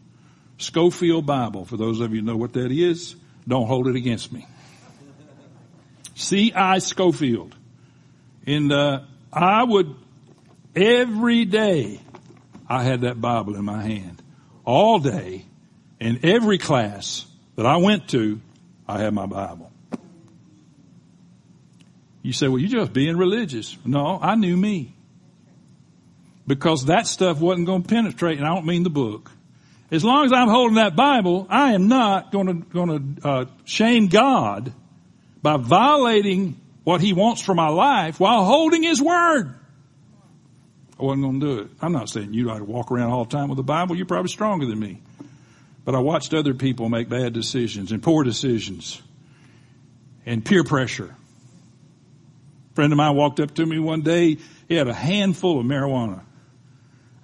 Scofield 0.58 1.26
Bible. 1.26 1.64
For 1.64 1.76
those 1.76 2.00
of 2.00 2.14
you 2.14 2.22
know 2.22 2.36
what 2.36 2.52
that 2.54 2.72
is, 2.72 3.16
don't 3.46 3.66
hold 3.66 3.88
it 3.88 3.96
against 3.96 4.32
me. 4.32 4.46
C.I. 6.14 6.78
Scofield. 6.78 7.54
And, 8.46 8.72
uh, 8.72 9.00
I 9.36 9.62
would, 9.62 9.94
every 10.74 11.44
day, 11.44 12.00
I 12.66 12.82
had 12.82 13.02
that 13.02 13.20
Bible 13.20 13.54
in 13.54 13.64
my 13.64 13.82
hand. 13.82 14.22
All 14.64 14.98
day, 14.98 15.44
in 16.00 16.20
every 16.24 16.56
class 16.56 17.26
that 17.54 17.66
I 17.66 17.76
went 17.76 18.08
to, 18.08 18.40
I 18.88 18.98
had 18.98 19.12
my 19.12 19.26
Bible. 19.26 19.70
You 22.22 22.32
say, 22.32 22.48
well, 22.48 22.58
you're 22.58 22.80
just 22.80 22.92
being 22.92 23.16
religious. 23.16 23.76
No, 23.84 24.18
I 24.20 24.34
knew 24.36 24.56
me 24.56 24.94
because 26.46 26.86
that 26.86 27.06
stuff 27.06 27.38
wasn't 27.38 27.66
going 27.66 27.82
to 27.82 27.88
penetrate, 27.88 28.38
and 28.38 28.46
I 28.46 28.54
don't 28.54 28.66
mean 28.66 28.84
the 28.84 28.90
book. 28.90 29.30
As 29.90 30.02
long 30.02 30.24
as 30.24 30.32
I'm 30.32 30.48
holding 30.48 30.76
that 30.76 30.96
Bible, 30.96 31.46
I 31.48 31.74
am 31.74 31.88
not 31.88 32.32
going 32.32 32.46
to 32.46 32.54
going 32.54 33.16
to 33.16 33.28
uh, 33.28 33.44
shame 33.64 34.08
God 34.08 34.72
by 35.42 35.58
violating 35.58 36.60
what 36.86 37.00
He 37.00 37.12
wants 37.12 37.42
for 37.42 37.52
my 37.52 37.66
life 37.66 38.20
while 38.20 38.44
holding 38.44 38.84
His 38.84 39.02
word. 39.02 39.52
I 41.00 41.02
wasn't 41.02 41.24
going 41.24 41.40
to 41.40 41.46
do 41.46 41.58
it. 41.62 41.70
I'm 41.82 41.90
not 41.90 42.08
saying 42.08 42.32
you 42.32 42.48
ought 42.48 42.58
to 42.58 42.64
walk 42.64 42.92
around 42.92 43.10
all 43.10 43.24
the 43.24 43.36
time 43.36 43.48
with 43.48 43.56
the 43.56 43.64
Bible. 43.64 43.96
You're 43.96 44.06
probably 44.06 44.28
stronger 44.28 44.66
than 44.66 44.78
me. 44.78 45.02
But 45.84 45.96
I 45.96 45.98
watched 45.98 46.32
other 46.32 46.54
people 46.54 46.88
make 46.88 47.08
bad 47.08 47.32
decisions 47.32 47.90
and 47.90 48.00
poor 48.00 48.22
decisions 48.22 49.02
and 50.24 50.44
peer 50.44 50.62
pressure. 50.62 51.12
A 52.70 52.74
friend 52.76 52.92
of 52.92 52.96
mine 52.98 53.16
walked 53.16 53.40
up 53.40 53.52
to 53.56 53.66
me 53.66 53.80
one 53.80 54.02
day. 54.02 54.38
He 54.68 54.76
had 54.76 54.86
a 54.86 54.94
handful 54.94 55.58
of 55.58 55.66
marijuana 55.66 56.22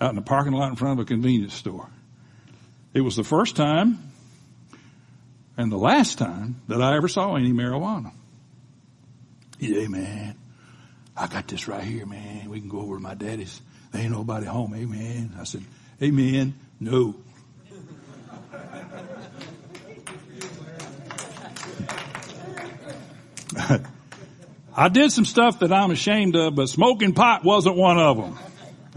out 0.00 0.10
in 0.10 0.16
the 0.16 0.22
parking 0.22 0.54
lot 0.54 0.70
in 0.70 0.76
front 0.76 0.98
of 0.98 1.06
a 1.06 1.06
convenience 1.06 1.54
store. 1.54 1.88
It 2.94 3.02
was 3.02 3.14
the 3.14 3.22
first 3.24 3.54
time 3.54 4.10
and 5.56 5.70
the 5.70 5.78
last 5.78 6.18
time 6.18 6.62
that 6.66 6.82
I 6.82 6.96
ever 6.96 7.06
saw 7.06 7.36
any 7.36 7.52
marijuana. 7.52 8.12
Yeah, 9.62 9.86
man. 9.86 10.34
I 11.16 11.28
got 11.28 11.46
this 11.46 11.68
right 11.68 11.84
here, 11.84 12.04
man. 12.04 12.50
We 12.50 12.58
can 12.58 12.68
go 12.68 12.80
over 12.80 12.96
to 12.96 13.00
my 13.00 13.14
daddy's. 13.14 13.60
There 13.92 14.02
ain't 14.02 14.10
nobody 14.10 14.44
home. 14.44 14.74
Amen. 14.74 15.36
I 15.38 15.44
said, 15.44 15.62
Amen. 16.02 16.54
No. 16.80 17.14
I 24.76 24.88
did 24.88 25.12
some 25.12 25.24
stuff 25.24 25.60
that 25.60 25.72
I'm 25.72 25.92
ashamed 25.92 26.34
of, 26.34 26.56
but 26.56 26.68
smoking 26.68 27.14
pot 27.14 27.44
wasn't 27.44 27.76
one 27.76 28.00
of 28.00 28.16
them 28.16 28.36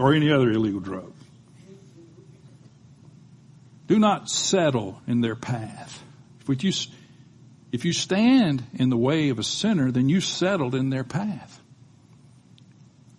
or 0.00 0.14
any 0.14 0.32
other 0.32 0.50
illegal 0.50 0.80
drug. 0.80 1.12
Do 3.86 4.00
not 4.00 4.28
settle 4.28 5.00
in 5.06 5.20
their 5.20 5.36
path. 5.36 6.02
If 6.48 6.64
you, 6.64 6.72
if 7.76 7.84
you 7.84 7.92
stand 7.92 8.64
in 8.72 8.88
the 8.88 8.96
way 8.96 9.28
of 9.28 9.38
a 9.38 9.42
sinner, 9.42 9.90
then 9.90 10.08
you 10.08 10.22
settled 10.22 10.74
in 10.74 10.88
their 10.88 11.04
path. 11.04 11.60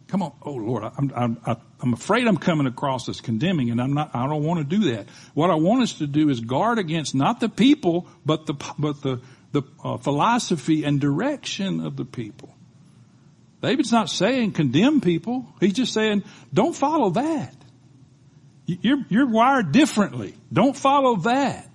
Come 0.07 0.23
on. 0.23 0.33
Oh 0.41 0.53
Lord, 0.53 0.83
I'm, 0.83 1.13
I'm, 1.15 1.57
I'm 1.79 1.93
afraid 1.93 2.25
I'm 2.25 2.37
coming 2.37 2.65
across 2.65 3.07
as 3.07 3.21
condemning 3.21 3.69
and 3.69 3.79
I'm 3.79 3.93
not, 3.93 4.15
I 4.15 4.25
don't 4.25 4.41
want 4.41 4.67
to 4.67 4.77
do 4.77 4.95
that. 4.95 5.09
What 5.35 5.51
I 5.51 5.55
want 5.55 5.83
us 5.83 5.93
to 5.99 6.07
do 6.07 6.29
is 6.29 6.39
guard 6.39 6.79
against 6.79 7.13
not 7.13 7.39
the 7.39 7.49
people, 7.49 8.07
but 8.25 8.47
the, 8.47 8.55
but 8.79 8.99
the, 9.03 9.21
the 9.51 9.61
uh, 9.83 9.97
philosophy 9.97 10.85
and 10.85 10.99
direction 10.99 11.85
of 11.85 11.95
the 11.95 12.05
people. 12.05 12.55
David's 13.61 13.91
not 13.91 14.09
saying 14.09 14.53
condemn 14.53 15.01
people. 15.01 15.45
He's 15.59 15.73
just 15.73 15.93
saying 15.93 16.23
don't 16.51 16.75
follow 16.75 17.11
that. 17.11 17.53
You're, 18.65 19.05
you're 19.09 19.29
wired 19.29 19.71
differently. 19.71 20.33
Don't 20.51 20.75
follow 20.75 21.17
that. 21.17 21.69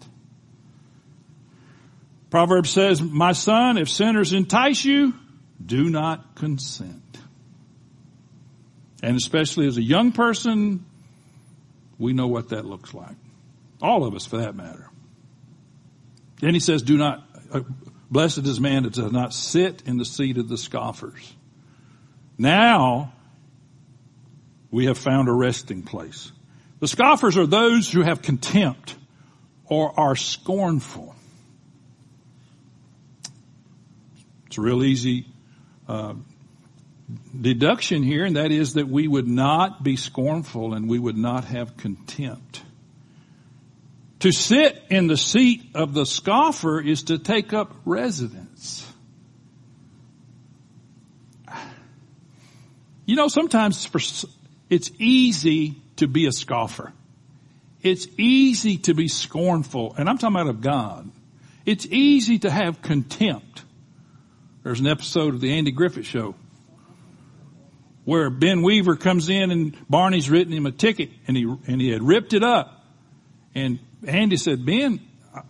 Proverbs 2.32 2.70
says, 2.70 3.02
my 3.02 3.32
son, 3.32 3.76
if 3.76 3.90
sinners 3.90 4.32
entice 4.32 4.86
you, 4.86 5.12
do 5.62 5.90
not 5.90 6.34
consent. 6.34 7.18
And 9.02 9.18
especially 9.18 9.66
as 9.66 9.76
a 9.76 9.82
young 9.82 10.12
person, 10.12 10.86
we 11.98 12.14
know 12.14 12.28
what 12.28 12.48
that 12.48 12.64
looks 12.64 12.94
like. 12.94 13.16
All 13.82 14.06
of 14.06 14.14
us 14.14 14.24
for 14.24 14.38
that 14.38 14.56
matter. 14.56 14.88
Then 16.40 16.54
he 16.54 16.60
says, 16.60 16.80
do 16.80 16.96
not, 16.96 17.22
uh, 17.52 17.60
blessed 18.10 18.46
is 18.46 18.58
man 18.58 18.84
that 18.84 18.94
does 18.94 19.12
not 19.12 19.34
sit 19.34 19.82
in 19.84 19.98
the 19.98 20.06
seat 20.06 20.38
of 20.38 20.48
the 20.48 20.56
scoffers. 20.56 21.34
Now, 22.38 23.12
we 24.70 24.86
have 24.86 24.96
found 24.96 25.28
a 25.28 25.32
resting 25.32 25.82
place. 25.82 26.32
The 26.80 26.88
scoffers 26.88 27.36
are 27.36 27.46
those 27.46 27.92
who 27.92 28.00
have 28.00 28.22
contempt 28.22 28.96
or 29.66 29.92
are 30.00 30.16
scornful. 30.16 31.14
It's 34.52 34.58
a 34.58 34.60
real 34.60 34.84
easy 34.84 35.24
uh, 35.88 36.12
deduction 37.40 38.02
here, 38.02 38.26
and 38.26 38.36
that 38.36 38.52
is 38.52 38.74
that 38.74 38.86
we 38.86 39.08
would 39.08 39.26
not 39.26 39.82
be 39.82 39.96
scornful 39.96 40.74
and 40.74 40.90
we 40.90 40.98
would 40.98 41.16
not 41.16 41.46
have 41.46 41.78
contempt. 41.78 42.60
To 44.18 44.30
sit 44.30 44.82
in 44.90 45.06
the 45.06 45.16
seat 45.16 45.70
of 45.74 45.94
the 45.94 46.04
scoffer 46.04 46.82
is 46.82 47.04
to 47.04 47.18
take 47.18 47.54
up 47.54 47.74
residence. 47.86 48.86
You 53.06 53.16
know, 53.16 53.28
sometimes 53.28 53.86
for, 53.86 54.00
it's 54.68 54.90
easy 54.98 55.76
to 55.96 56.06
be 56.06 56.26
a 56.26 56.32
scoffer. 56.32 56.92
It's 57.80 58.06
easy 58.18 58.76
to 58.76 58.92
be 58.92 59.08
scornful, 59.08 59.94
and 59.96 60.10
I'm 60.10 60.18
talking 60.18 60.36
about 60.36 60.50
of 60.50 60.60
God. 60.60 61.10
It's 61.64 61.86
easy 61.86 62.40
to 62.40 62.50
have 62.50 62.82
contempt. 62.82 63.62
There's 64.62 64.80
an 64.80 64.86
episode 64.86 65.34
of 65.34 65.40
the 65.40 65.52
Andy 65.52 65.72
Griffith 65.72 66.06
show 66.06 66.34
where 68.04 68.30
Ben 68.30 68.62
Weaver 68.62 68.96
comes 68.96 69.28
in 69.28 69.50
and 69.50 69.76
Barney's 69.88 70.28
written 70.30 70.52
him 70.52 70.66
a 70.66 70.72
ticket 70.72 71.10
and 71.26 71.36
he, 71.36 71.44
and 71.66 71.80
he 71.80 71.90
had 71.90 72.02
ripped 72.02 72.32
it 72.32 72.42
up. 72.42 72.84
And 73.54 73.78
Andy 74.06 74.36
said, 74.36 74.64
Ben, 74.64 75.00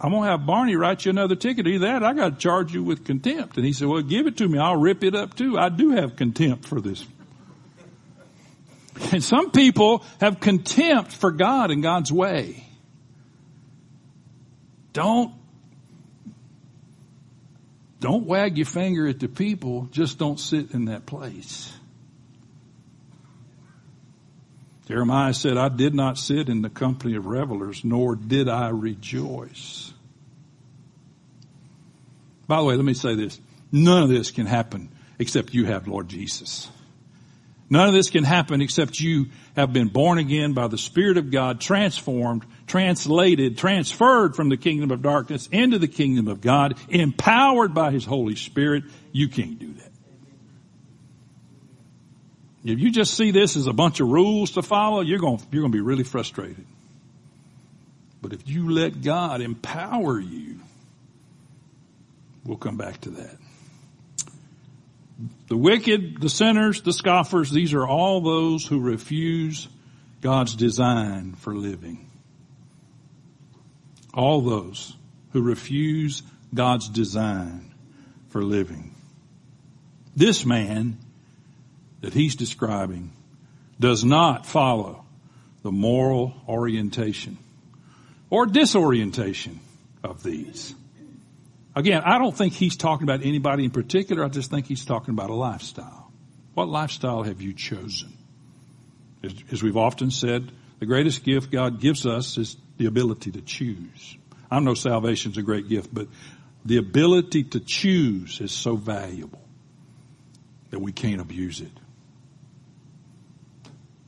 I'm 0.00 0.10
going 0.10 0.22
to 0.24 0.30
have 0.30 0.46
Barney 0.46 0.76
write 0.76 1.04
you 1.04 1.10
another 1.10 1.34
ticket. 1.34 1.66
Either 1.66 1.86
that, 1.86 2.02
I 2.02 2.12
got 2.14 2.30
to 2.30 2.36
charge 2.36 2.72
you 2.72 2.82
with 2.82 3.04
contempt. 3.04 3.56
And 3.56 3.66
he 3.66 3.72
said, 3.72 3.88
well, 3.88 4.02
give 4.02 4.26
it 4.26 4.36
to 4.38 4.48
me. 4.48 4.58
I'll 4.58 4.76
rip 4.76 5.02
it 5.04 5.14
up 5.14 5.34
too. 5.34 5.58
I 5.58 5.68
do 5.68 5.90
have 5.90 6.16
contempt 6.16 6.66
for 6.66 6.80
this. 6.80 7.04
And 9.12 9.24
some 9.24 9.50
people 9.50 10.04
have 10.20 10.40
contempt 10.40 11.12
for 11.12 11.30
God 11.30 11.70
and 11.70 11.82
God's 11.82 12.12
way. 12.12 12.64
Don't, 14.92 15.32
don't 18.02 18.26
wag 18.26 18.58
your 18.58 18.66
finger 18.66 19.06
at 19.06 19.20
the 19.20 19.28
people. 19.28 19.88
Just 19.92 20.18
don't 20.18 20.38
sit 20.38 20.72
in 20.72 20.86
that 20.86 21.06
place. 21.06 21.72
Jeremiah 24.88 25.32
said, 25.32 25.56
I 25.56 25.68
did 25.68 25.94
not 25.94 26.18
sit 26.18 26.48
in 26.48 26.62
the 26.62 26.68
company 26.68 27.14
of 27.14 27.26
revelers, 27.26 27.84
nor 27.84 28.16
did 28.16 28.48
I 28.48 28.70
rejoice. 28.70 29.94
By 32.48 32.56
the 32.56 32.64
way, 32.64 32.74
let 32.74 32.84
me 32.84 32.94
say 32.94 33.14
this. 33.14 33.40
None 33.70 34.02
of 34.02 34.08
this 34.08 34.32
can 34.32 34.46
happen 34.46 34.90
except 35.20 35.54
you 35.54 35.66
have 35.66 35.86
Lord 35.86 36.08
Jesus. 36.08 36.68
None 37.70 37.86
of 37.86 37.94
this 37.94 38.10
can 38.10 38.24
happen 38.24 38.60
except 38.60 39.00
you 39.00 39.26
have 39.56 39.72
been 39.72 39.88
born 39.88 40.18
again 40.18 40.52
by 40.52 40.66
the 40.66 40.78
Spirit 40.78 41.18
of 41.18 41.30
God, 41.30 41.60
transformed, 41.60 42.44
translated, 42.66 43.58
transferred 43.58 44.34
from 44.34 44.48
the 44.48 44.56
kingdom 44.56 44.90
of 44.90 45.02
darkness 45.02 45.48
into 45.52 45.78
the 45.78 45.88
kingdom 45.88 46.28
of 46.28 46.40
God, 46.40 46.78
empowered 46.88 47.74
by 47.74 47.90
His 47.90 48.04
Holy 48.04 48.36
Spirit. 48.36 48.84
You 49.12 49.28
can't 49.28 49.58
do 49.58 49.72
that. 49.74 49.92
If 52.64 52.78
you 52.78 52.90
just 52.90 53.14
see 53.14 53.32
this 53.32 53.56
as 53.56 53.66
a 53.66 53.72
bunch 53.72 54.00
of 54.00 54.08
rules 54.08 54.52
to 54.52 54.62
follow, 54.62 55.00
you're 55.00 55.18
going, 55.18 55.40
you're 55.50 55.62
going 55.62 55.72
to 55.72 55.76
be 55.76 55.82
really 55.82 56.04
frustrated. 56.04 56.64
But 58.22 58.32
if 58.32 58.48
you 58.48 58.70
let 58.70 59.02
God 59.02 59.40
empower 59.40 60.20
you, 60.20 60.60
we'll 62.44 62.56
come 62.56 62.76
back 62.76 63.00
to 63.02 63.10
that. 63.10 63.36
The 65.48 65.56
wicked, 65.56 66.20
the 66.20 66.28
sinners, 66.28 66.82
the 66.82 66.92
scoffers, 66.92 67.50
these 67.50 67.74
are 67.74 67.86
all 67.86 68.20
those 68.20 68.66
who 68.66 68.80
refuse 68.80 69.68
God's 70.20 70.54
design 70.54 71.34
for 71.34 71.54
living. 71.54 72.10
All 74.14 74.40
those 74.40 74.96
who 75.32 75.42
refuse 75.42 76.22
God's 76.54 76.88
design 76.88 77.72
for 78.28 78.42
living. 78.42 78.94
This 80.14 80.44
man 80.44 80.98
that 82.00 82.12
he's 82.12 82.36
describing 82.36 83.12
does 83.80 84.04
not 84.04 84.46
follow 84.46 85.04
the 85.62 85.72
moral 85.72 86.34
orientation 86.48 87.38
or 88.28 88.46
disorientation 88.46 89.60
of 90.02 90.22
these. 90.22 90.74
Again, 91.74 92.02
I 92.04 92.18
don't 92.18 92.36
think 92.36 92.52
he's 92.52 92.76
talking 92.76 93.04
about 93.04 93.24
anybody 93.24 93.64
in 93.64 93.70
particular. 93.70 94.24
I 94.24 94.28
just 94.28 94.50
think 94.50 94.66
he's 94.66 94.84
talking 94.84 95.14
about 95.14 95.30
a 95.30 95.34
lifestyle. 95.34 96.12
What 96.54 96.68
lifestyle 96.68 97.22
have 97.22 97.40
you 97.40 97.54
chosen? 97.54 98.12
As, 99.22 99.62
we've 99.62 99.76
often 99.76 100.10
said, 100.10 100.52
the 100.80 100.86
greatest 100.86 101.24
gift 101.24 101.50
God 101.50 101.80
gives 101.80 102.06
us 102.06 102.36
is 102.36 102.56
the 102.76 102.86
ability 102.86 103.30
to 103.32 103.40
choose. 103.40 104.16
I 104.50 104.60
know 104.60 104.74
salvation's 104.74 105.38
a 105.38 105.42
great 105.42 105.68
gift, 105.68 105.94
but 105.94 106.08
the 106.64 106.76
ability 106.76 107.44
to 107.44 107.60
choose 107.60 108.40
is 108.40 108.52
so 108.52 108.76
valuable 108.76 109.40
that 110.70 110.80
we 110.80 110.92
can't 110.92 111.20
abuse 111.20 111.60
it. 111.60 111.70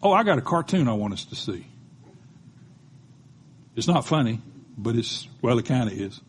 Oh, 0.02 0.12
I 0.12 0.22
got 0.22 0.36
a 0.36 0.42
cartoon 0.42 0.86
I 0.86 0.92
want 0.92 1.14
us 1.14 1.24
to 1.26 1.34
see. 1.34 1.66
It's 3.74 3.88
not 3.88 4.04
funny, 4.04 4.40
but 4.76 4.96
it's, 4.96 5.26
well, 5.40 5.58
it 5.58 5.64
kind 5.64 5.90
of 5.90 5.98
is. 5.98 6.20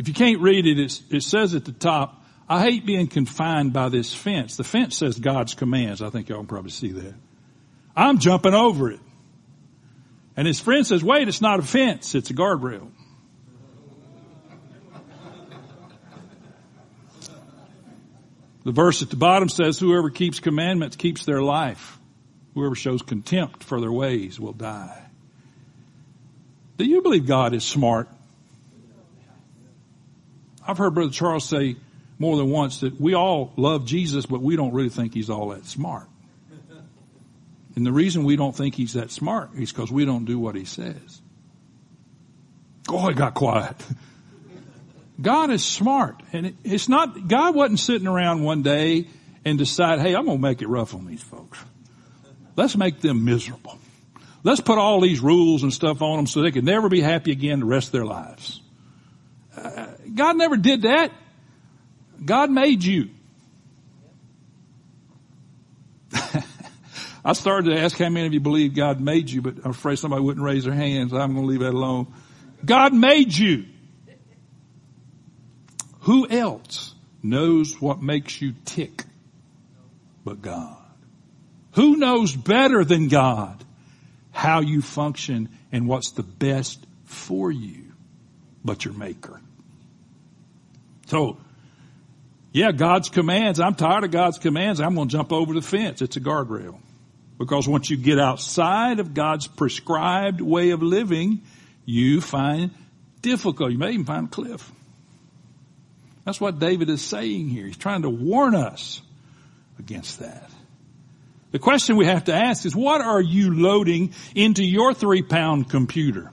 If 0.00 0.08
you 0.08 0.14
can't 0.14 0.40
read 0.40 0.66
it, 0.66 0.78
it 1.10 1.22
says 1.22 1.54
at 1.54 1.66
the 1.66 1.72
top, 1.72 2.24
I 2.48 2.62
hate 2.62 2.86
being 2.86 3.06
confined 3.06 3.74
by 3.74 3.90
this 3.90 4.14
fence. 4.14 4.56
The 4.56 4.64
fence 4.64 4.96
says 4.96 5.18
God's 5.18 5.54
commands. 5.54 6.00
I 6.00 6.08
think 6.08 6.30
y'all 6.30 6.38
can 6.38 6.46
probably 6.46 6.70
see 6.70 6.92
that. 6.92 7.12
I'm 7.94 8.18
jumping 8.18 8.54
over 8.54 8.90
it. 8.90 9.00
And 10.38 10.46
his 10.46 10.58
friend 10.58 10.86
says, 10.86 11.04
wait, 11.04 11.28
it's 11.28 11.42
not 11.42 11.58
a 11.58 11.62
fence, 11.62 12.14
it's 12.14 12.30
a 12.30 12.32
guardrail. 12.32 12.90
The 18.64 18.72
verse 18.72 19.02
at 19.02 19.10
the 19.10 19.16
bottom 19.16 19.50
says, 19.50 19.78
whoever 19.78 20.08
keeps 20.08 20.40
commandments 20.40 20.96
keeps 20.96 21.26
their 21.26 21.42
life. 21.42 21.98
Whoever 22.54 22.74
shows 22.74 23.02
contempt 23.02 23.64
for 23.64 23.82
their 23.82 23.92
ways 23.92 24.40
will 24.40 24.54
die. 24.54 25.10
Do 26.78 26.86
you 26.86 27.02
believe 27.02 27.26
God 27.26 27.52
is 27.52 27.64
smart? 27.64 28.08
I've 30.70 30.78
heard 30.78 30.94
Brother 30.94 31.10
Charles 31.10 31.44
say 31.44 31.74
more 32.20 32.36
than 32.36 32.48
once 32.48 32.80
that 32.80 33.00
we 33.00 33.14
all 33.14 33.52
love 33.56 33.86
Jesus, 33.86 34.24
but 34.24 34.40
we 34.40 34.54
don't 34.54 34.72
really 34.72 34.88
think 34.88 35.14
he's 35.14 35.28
all 35.28 35.48
that 35.48 35.66
smart. 35.66 36.06
And 37.74 37.84
the 37.84 37.92
reason 37.92 38.24
we 38.24 38.36
don't 38.36 38.54
think 38.54 38.76
he's 38.76 38.92
that 38.92 39.10
smart 39.10 39.50
is 39.56 39.72
because 39.72 39.90
we 39.90 40.04
don't 40.04 40.26
do 40.26 40.38
what 40.38 40.54
he 40.54 40.64
says. 40.64 41.22
Oh, 42.88 43.08
it 43.08 43.16
got 43.16 43.34
quiet. 43.34 43.76
God 45.20 45.50
is 45.50 45.64
smart. 45.64 46.22
And 46.32 46.56
it's 46.62 46.88
not, 46.88 47.26
God 47.26 47.54
wasn't 47.54 47.80
sitting 47.80 48.06
around 48.06 48.42
one 48.44 48.62
day 48.62 49.08
and 49.44 49.58
decide, 49.58 50.00
hey, 50.00 50.14
I'm 50.14 50.26
going 50.26 50.38
to 50.38 50.42
make 50.42 50.62
it 50.62 50.68
rough 50.68 50.94
on 50.94 51.06
these 51.06 51.22
folks. 51.22 51.58
Let's 52.54 52.76
make 52.76 53.00
them 53.00 53.24
miserable. 53.24 53.78
Let's 54.44 54.60
put 54.60 54.78
all 54.78 55.00
these 55.00 55.20
rules 55.20 55.62
and 55.62 55.72
stuff 55.72 56.00
on 56.00 56.16
them 56.16 56.26
so 56.26 56.42
they 56.42 56.52
can 56.52 56.64
never 56.64 56.88
be 56.88 57.00
happy 57.00 57.32
again 57.32 57.60
the 57.60 57.66
rest 57.66 57.88
of 57.88 57.92
their 57.92 58.06
lives. 58.06 58.60
God 60.12 60.36
never 60.36 60.56
did 60.56 60.82
that. 60.82 61.12
God 62.24 62.50
made 62.50 62.82
you. 62.82 63.10
I 67.24 67.32
started 67.32 67.70
to 67.74 67.80
ask 67.80 67.96
how 67.98 68.08
many 68.08 68.26
of 68.26 68.34
you 68.34 68.40
believe 68.40 68.74
God 68.74 69.00
made 69.00 69.30
you, 69.30 69.42
but 69.42 69.56
I'm 69.64 69.70
afraid 69.70 69.98
somebody 69.98 70.22
wouldn't 70.22 70.44
raise 70.44 70.64
their 70.64 70.74
hands. 70.74 71.12
I'm 71.12 71.34
going 71.34 71.46
to 71.46 71.50
leave 71.50 71.60
that 71.60 71.74
alone. 71.74 72.12
God 72.64 72.92
made 72.92 73.36
you. 73.36 73.66
Who 76.00 76.28
else 76.28 76.94
knows 77.22 77.80
what 77.80 78.02
makes 78.02 78.40
you 78.40 78.54
tick 78.64 79.04
but 80.24 80.42
God? 80.42 80.76
Who 81.72 81.96
knows 81.96 82.34
better 82.34 82.84
than 82.84 83.08
God 83.08 83.64
how 84.32 84.60
you 84.60 84.82
function 84.82 85.50
and 85.70 85.86
what's 85.86 86.12
the 86.12 86.22
best 86.22 86.84
for 87.04 87.50
you 87.52 87.92
but 88.64 88.84
your 88.84 88.94
maker? 88.94 89.40
So, 91.10 91.38
yeah, 92.52 92.70
God's 92.70 93.08
commands. 93.08 93.58
I'm 93.58 93.74
tired 93.74 94.04
of 94.04 94.12
God's 94.12 94.38
commands. 94.38 94.80
I'm 94.80 94.94
going 94.94 95.08
to 95.08 95.12
jump 95.12 95.32
over 95.32 95.52
the 95.52 95.60
fence. 95.60 96.02
It's 96.02 96.16
a 96.16 96.20
guardrail. 96.20 96.78
Because 97.36 97.66
once 97.66 97.90
you 97.90 97.96
get 97.96 98.20
outside 98.20 99.00
of 99.00 99.12
God's 99.12 99.48
prescribed 99.48 100.40
way 100.40 100.70
of 100.70 100.82
living, 100.82 101.42
you 101.84 102.20
find 102.20 102.70
difficult. 103.22 103.72
You 103.72 103.78
may 103.78 103.90
even 103.90 104.06
find 104.06 104.28
a 104.28 104.30
cliff. 104.30 104.70
That's 106.24 106.40
what 106.40 106.60
David 106.60 106.88
is 106.88 107.02
saying 107.02 107.48
here. 107.48 107.66
He's 107.66 107.76
trying 107.76 108.02
to 108.02 108.10
warn 108.10 108.54
us 108.54 109.02
against 109.80 110.20
that. 110.20 110.48
The 111.50 111.58
question 111.58 111.96
we 111.96 112.06
have 112.06 112.24
to 112.24 112.34
ask 112.34 112.64
is 112.66 112.76
what 112.76 113.00
are 113.00 113.20
you 113.20 113.52
loading 113.52 114.14
into 114.36 114.64
your 114.64 114.94
three 114.94 115.22
pound 115.22 115.68
computer? 115.70 116.30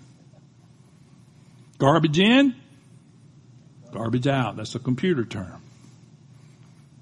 Garbage 1.79 2.19
in, 2.19 2.53
garbage 3.97 4.27
out. 4.27 4.55
That's 4.55 4.75
a 4.75 4.79
computer 4.79 5.25
term. 5.25 5.61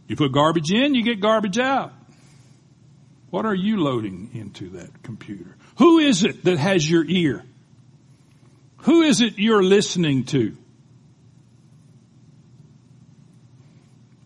You 0.07 0.15
put 0.15 0.31
garbage 0.31 0.71
in, 0.71 0.95
you 0.95 1.03
get 1.03 1.19
garbage 1.19 1.59
out. 1.59 1.91
What 3.31 3.45
are 3.45 3.55
you 3.55 3.77
loading 3.77 4.29
into 4.33 4.69
that 4.71 5.03
computer? 5.03 5.57
Who 5.77 5.99
is 5.99 6.23
it 6.23 6.45
that 6.45 6.57
has 6.57 6.89
your 6.89 7.03
ear? 7.05 7.43
Who 8.79 9.01
is 9.01 9.21
it 9.21 9.37
you're 9.37 9.63
listening 9.63 10.25
to? 10.25 10.55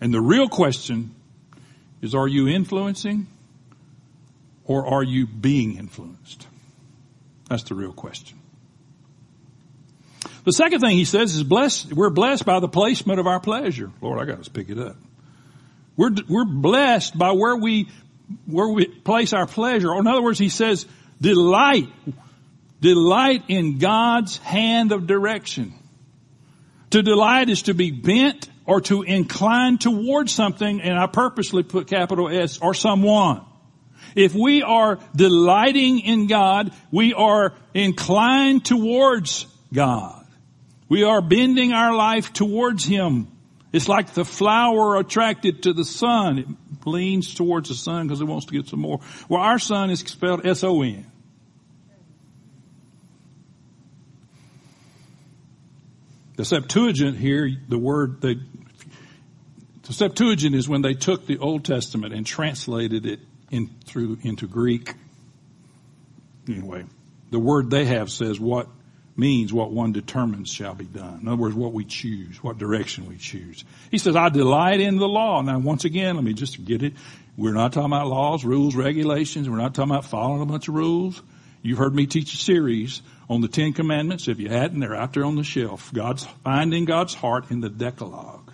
And 0.01 0.13
the 0.13 0.21
real 0.21 0.47
question 0.47 1.15
is 2.01 2.13
are 2.13 2.27
you 2.27 2.47
influencing 2.47 3.27
or 4.65 4.85
are 4.85 5.03
you 5.03 5.25
being 5.25 5.77
influenced? 5.77 6.45
That's 7.49 7.63
the 7.63 7.73
real 7.73 7.93
question. 7.93 8.37
The 10.45 10.53
second 10.53 10.79
thing 10.79 10.97
he 10.97 11.05
says 11.05 11.35
is 11.35 11.43
blessed, 11.43 11.93
we're 11.93 12.09
blessed 12.09 12.45
by 12.45 12.59
the 12.59 12.69
placement 12.69 13.19
of 13.19 13.27
our 13.27 13.39
pleasure. 13.39 13.91
Lord, 14.01 14.19
I 14.19 14.25
got 14.25 14.43
to 14.43 14.51
pick 14.51 14.69
it 14.69 14.79
up. 14.79 14.95
We're, 15.97 16.11
we're 16.27 16.45
blessed 16.45 17.17
by 17.17 17.31
where 17.31 17.55
we, 17.55 17.89
where 18.45 18.69
we 18.69 18.85
place 18.85 19.33
our 19.33 19.45
pleasure. 19.45 19.89
Or 19.89 19.99
in 19.99 20.07
other 20.07 20.21
words, 20.21 20.39
he 20.39 20.49
says 20.49 20.85
delight 21.19 21.89
Delight 22.81 23.43
in 23.49 23.77
God's 23.77 24.37
hand 24.37 24.91
of 24.91 25.05
direction. 25.05 25.73
To 26.91 27.03
delight 27.03 27.49
is 27.49 27.63
to 27.63 27.73
be 27.73 27.91
bent 27.91 28.49
or 28.65 28.81
to 28.81 29.03
incline 29.03 29.77
towards 29.77 30.33
something, 30.33 30.81
and 30.81 30.97
I 30.97 31.07
purposely 31.07 31.63
put 31.63 31.87
capital 31.87 32.29
S, 32.29 32.59
or 32.59 32.73
someone. 32.73 33.41
If 34.15 34.33
we 34.33 34.63
are 34.63 34.99
delighting 35.15 35.99
in 35.99 36.27
God, 36.27 36.73
we 36.91 37.13
are 37.13 37.53
inclined 37.73 38.65
towards 38.65 39.45
God. 39.73 40.18
We 40.89 41.03
are 41.03 41.21
bending 41.21 41.71
our 41.71 41.95
life 41.95 42.33
towards 42.33 42.83
Him. 42.83 43.27
It's 43.71 43.87
like 43.87 44.13
the 44.13 44.25
flower 44.25 44.97
attracted 44.97 45.63
to 45.63 45.73
the 45.73 45.85
sun. 45.85 46.39
It 46.39 46.87
leans 46.87 47.35
towards 47.35 47.69
the 47.69 47.75
sun 47.75 48.07
because 48.07 48.19
it 48.19 48.25
wants 48.25 48.47
to 48.47 48.53
get 48.53 48.67
some 48.67 48.79
more. 48.79 48.99
Well, 49.29 49.41
our 49.41 49.59
sun 49.59 49.91
is 49.91 49.99
spelled 49.99 50.45
S-O-N. 50.45 51.05
The 56.35 56.45
Septuagint 56.45 57.17
here, 57.17 57.51
the 57.67 57.77
word 57.77 58.21
they, 58.21 58.35
the 59.83 59.93
Septuagint 59.93 60.55
is 60.55 60.69
when 60.69 60.81
they 60.81 60.93
took 60.93 61.27
the 61.27 61.37
Old 61.37 61.65
Testament 61.65 62.13
and 62.13 62.25
translated 62.25 63.05
it 63.05 63.19
in 63.51 63.69
through 63.85 64.19
into 64.23 64.47
Greek. 64.47 64.93
Anyway, 66.47 66.85
the 67.29 67.39
word 67.39 67.69
they 67.69 67.85
have 67.85 68.09
says 68.09 68.39
what 68.39 68.69
means 69.19 69.53
what 69.53 69.71
one 69.71 69.91
determines 69.91 70.49
shall 70.49 70.73
be 70.73 70.85
done. 70.85 71.19
In 71.21 71.27
other 71.27 71.37
words, 71.37 71.53
what 71.53 71.73
we 71.73 71.83
choose, 71.83 72.41
what 72.41 72.57
direction 72.57 73.07
we 73.07 73.17
choose. 73.17 73.65
He 73.91 73.97
says, 73.97 74.15
I 74.15 74.29
delight 74.29 74.79
in 74.79 74.97
the 74.97 75.07
law. 75.07 75.41
Now, 75.41 75.59
once 75.59 75.85
again, 75.85 76.15
let 76.15 76.23
me 76.23 76.33
just 76.33 76.63
get 76.63 76.81
it. 76.81 76.93
We're 77.37 77.53
not 77.53 77.73
talking 77.73 77.91
about 77.91 78.07
laws, 78.07 78.43
rules, 78.43 78.75
regulations. 78.75 79.49
We're 79.49 79.57
not 79.57 79.75
talking 79.75 79.91
about 79.91 80.05
following 80.05 80.41
a 80.41 80.45
bunch 80.45 80.67
of 80.67 80.73
rules. 80.73 81.21
You've 81.61 81.77
heard 81.77 81.93
me 81.93 82.07
teach 82.07 82.33
a 82.33 82.37
series 82.37 83.01
on 83.29 83.41
the 83.41 83.47
Ten 83.47 83.73
Commandments. 83.73 84.27
If 84.27 84.39
you 84.39 84.49
hadn't, 84.49 84.79
they're 84.79 84.95
out 84.95 85.13
there 85.13 85.25
on 85.25 85.35
the 85.35 85.43
shelf. 85.43 85.93
God's 85.93 86.25
finding 86.43 86.85
God's 86.85 87.13
heart 87.13 87.51
in 87.51 87.59
the 87.59 87.69
Decalogue. 87.69 88.51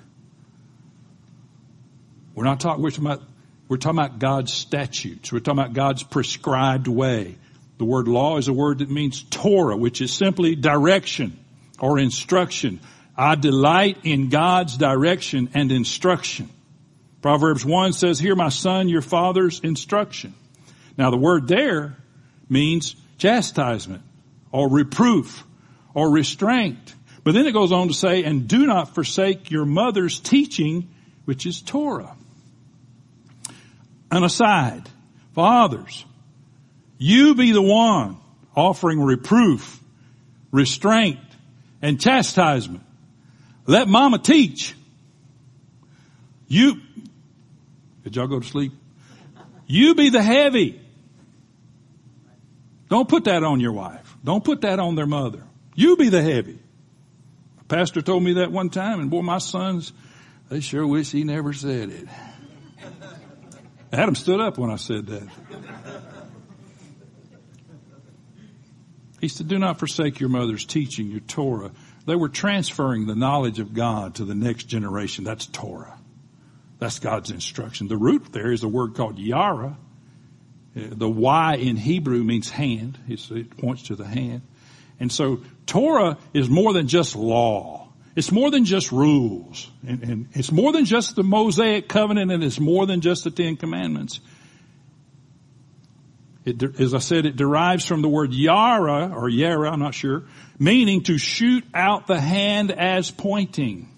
We're 2.34 2.44
not 2.44 2.60
talking, 2.60 2.84
we're 2.84 2.90
talking 2.90 3.06
about, 3.06 3.22
we're 3.68 3.78
talking 3.78 4.00
about 4.00 4.20
God's 4.20 4.54
statutes. 4.54 5.32
We're 5.32 5.40
talking 5.40 5.60
about 5.60 5.74
God's 5.74 6.04
prescribed 6.04 6.88
way. 6.88 7.38
The 7.78 7.86
word 7.86 8.08
law 8.08 8.38
is 8.38 8.48
a 8.48 8.54
word 8.54 8.80
that 8.80 8.90
means 8.90 9.24
Torah, 9.24 9.76
which 9.76 10.02
is 10.02 10.14
simply 10.14 10.56
direction 10.56 11.38
or 11.80 12.00
instruction. 12.00 12.80
I 13.18 13.36
delight 13.36 14.00
in 14.04 14.30
God's 14.30 14.78
direction 14.78 15.50
and 15.54 15.72
instruction. 15.72 16.50
Proverbs 17.22 17.66
1 17.66 17.94
says, 17.94 18.20
Hear 18.20 18.36
my 18.36 18.50
son, 18.50 18.88
your 18.88 19.02
father's 19.02 19.60
instruction. 19.60 20.34
Now 20.98 21.10
the 21.10 21.18
word 21.18 21.48
there 21.48 21.98
means 22.50 22.96
chastisement 23.18 24.04
or 24.52 24.70
reproof 24.70 25.44
or 25.94 26.12
restraint. 26.12 26.94
But 27.24 27.34
then 27.34 27.48
it 27.48 27.54
goes 27.54 27.72
on 27.72 27.88
to 27.88 27.94
say, 27.94 28.24
and 28.24 28.48
do 28.48 28.66
not 28.68 28.94
forsake 28.94 29.50
your 29.50 29.66
mother's 29.66 30.20
teaching, 30.20 30.90
which 31.26 31.46
is 31.46 31.62
Torah. 31.62 32.16
An 34.12 34.24
aside, 34.24 34.88
fathers, 35.34 36.06
you 36.98 37.36
be 37.36 37.52
the 37.52 37.62
one 37.62 38.18
offering 38.56 39.02
reproof, 39.02 39.80
restraint, 40.52 41.20
and 41.82 42.00
chastisement. 42.00 42.84
Let 43.66 43.88
mama 43.88 44.20
teach. 44.20 44.76
You, 46.48 46.80
did 48.04 48.16
y'all 48.16 48.28
go 48.28 48.40
to 48.40 48.48
sleep? 48.48 48.72
You 49.68 49.96
be 49.96 50.10
the 50.10 50.22
heavy. 50.22 50.82
Don't 52.90 53.10
put 53.10 53.26
that 53.26 53.44
on 53.44 53.60
your 53.60 53.72
wife. 53.74 54.16
Don't 54.24 54.44
put 54.44 54.62
that 54.62 54.80
on 54.80 54.96
their 54.96 55.08
mother. 55.08 55.44
You 55.74 55.98
be 55.98 56.10
the 56.10 56.22
heavy. 56.22 56.60
A 57.62 57.64
pastor 57.66 58.02
told 58.02 58.24
me 58.24 58.34
that 58.34 58.52
one 58.52 58.70
time, 58.70 59.00
and 59.00 59.10
boy, 59.10 59.22
my 59.22 59.40
sons, 59.40 59.92
they 60.50 60.60
sure 60.60 60.86
wish 60.86 61.12
he 61.12 61.24
never 61.24 61.52
said 61.52 61.90
it. 61.90 62.08
Adam 63.92 64.14
stood 64.14 64.40
up 64.40 64.58
when 64.58 64.70
I 64.70 64.76
said 64.76 65.08
that. 65.08 65.28
He 69.26 69.30
said, 69.30 69.48
do 69.48 69.58
not 69.58 69.80
forsake 69.80 70.20
your 70.20 70.30
mother's 70.30 70.66
teaching, 70.66 71.10
your 71.10 71.20
Torah. 71.20 71.72
They 72.06 72.16
were 72.16 72.30
transferring 72.30 73.08
the 73.08 73.16
knowledge 73.16 73.58
of 73.58 73.74
God 73.74 74.14
to 74.16 74.24
the 74.24 74.36
next 74.36 74.66
generation. 74.66 75.24
That's 75.24 75.48
Torah. 75.48 75.98
That's 76.78 77.00
God's 77.00 77.32
instruction. 77.32 77.88
The 77.88 77.98
root 77.98 78.32
there 78.32 78.52
is 78.52 78.62
a 78.62 78.68
word 78.68 78.94
called 78.94 79.18
Yara, 79.18 79.78
uh, 80.76 80.80
the 80.92 81.10
Y 81.10 81.56
in 81.56 81.76
Hebrew 81.76 82.24
means 82.24 82.52
hand. 82.52 83.00
it 83.08 83.58
points 83.58 83.88
to 83.88 83.96
the 83.96 84.06
hand. 84.06 84.44
And 85.00 85.12
so 85.12 85.40
Torah 85.66 86.20
is 86.36 86.48
more 86.48 86.74
than 86.74 86.88
just 86.88 87.16
law. 87.16 87.92
It's 88.16 88.32
more 88.32 88.52
than 88.52 88.64
just 88.64 88.92
rules. 88.92 89.72
And, 89.88 90.04
and, 90.04 90.28
it's 90.34 90.52
more 90.52 90.72
than 90.72 90.86
just 90.86 91.16
the 91.16 91.24
Mosaic 91.24 91.88
covenant 91.88 92.32
and 92.32 92.44
it's 92.44 92.60
more 92.60 92.86
than 92.86 93.02
just 93.02 93.24
the 93.24 93.32
Ten 93.32 93.56
Commandments. 93.56 94.20
It, 96.46 96.80
as 96.80 96.94
I 96.94 97.00
said, 97.00 97.26
it 97.26 97.36
derives 97.36 97.86
from 97.86 98.02
the 98.04 98.08
word 98.08 98.32
yara 98.34 99.12
or 99.16 99.28
yara, 99.28 99.72
I'm 99.72 99.80
not 99.80 99.96
sure, 99.96 100.24
meaning 100.60 101.04
to 101.04 101.18
shoot 101.18 101.64
out 101.74 102.06
the 102.06 102.20
hand 102.20 102.72
as 102.72 103.10
pointing. 103.10 103.90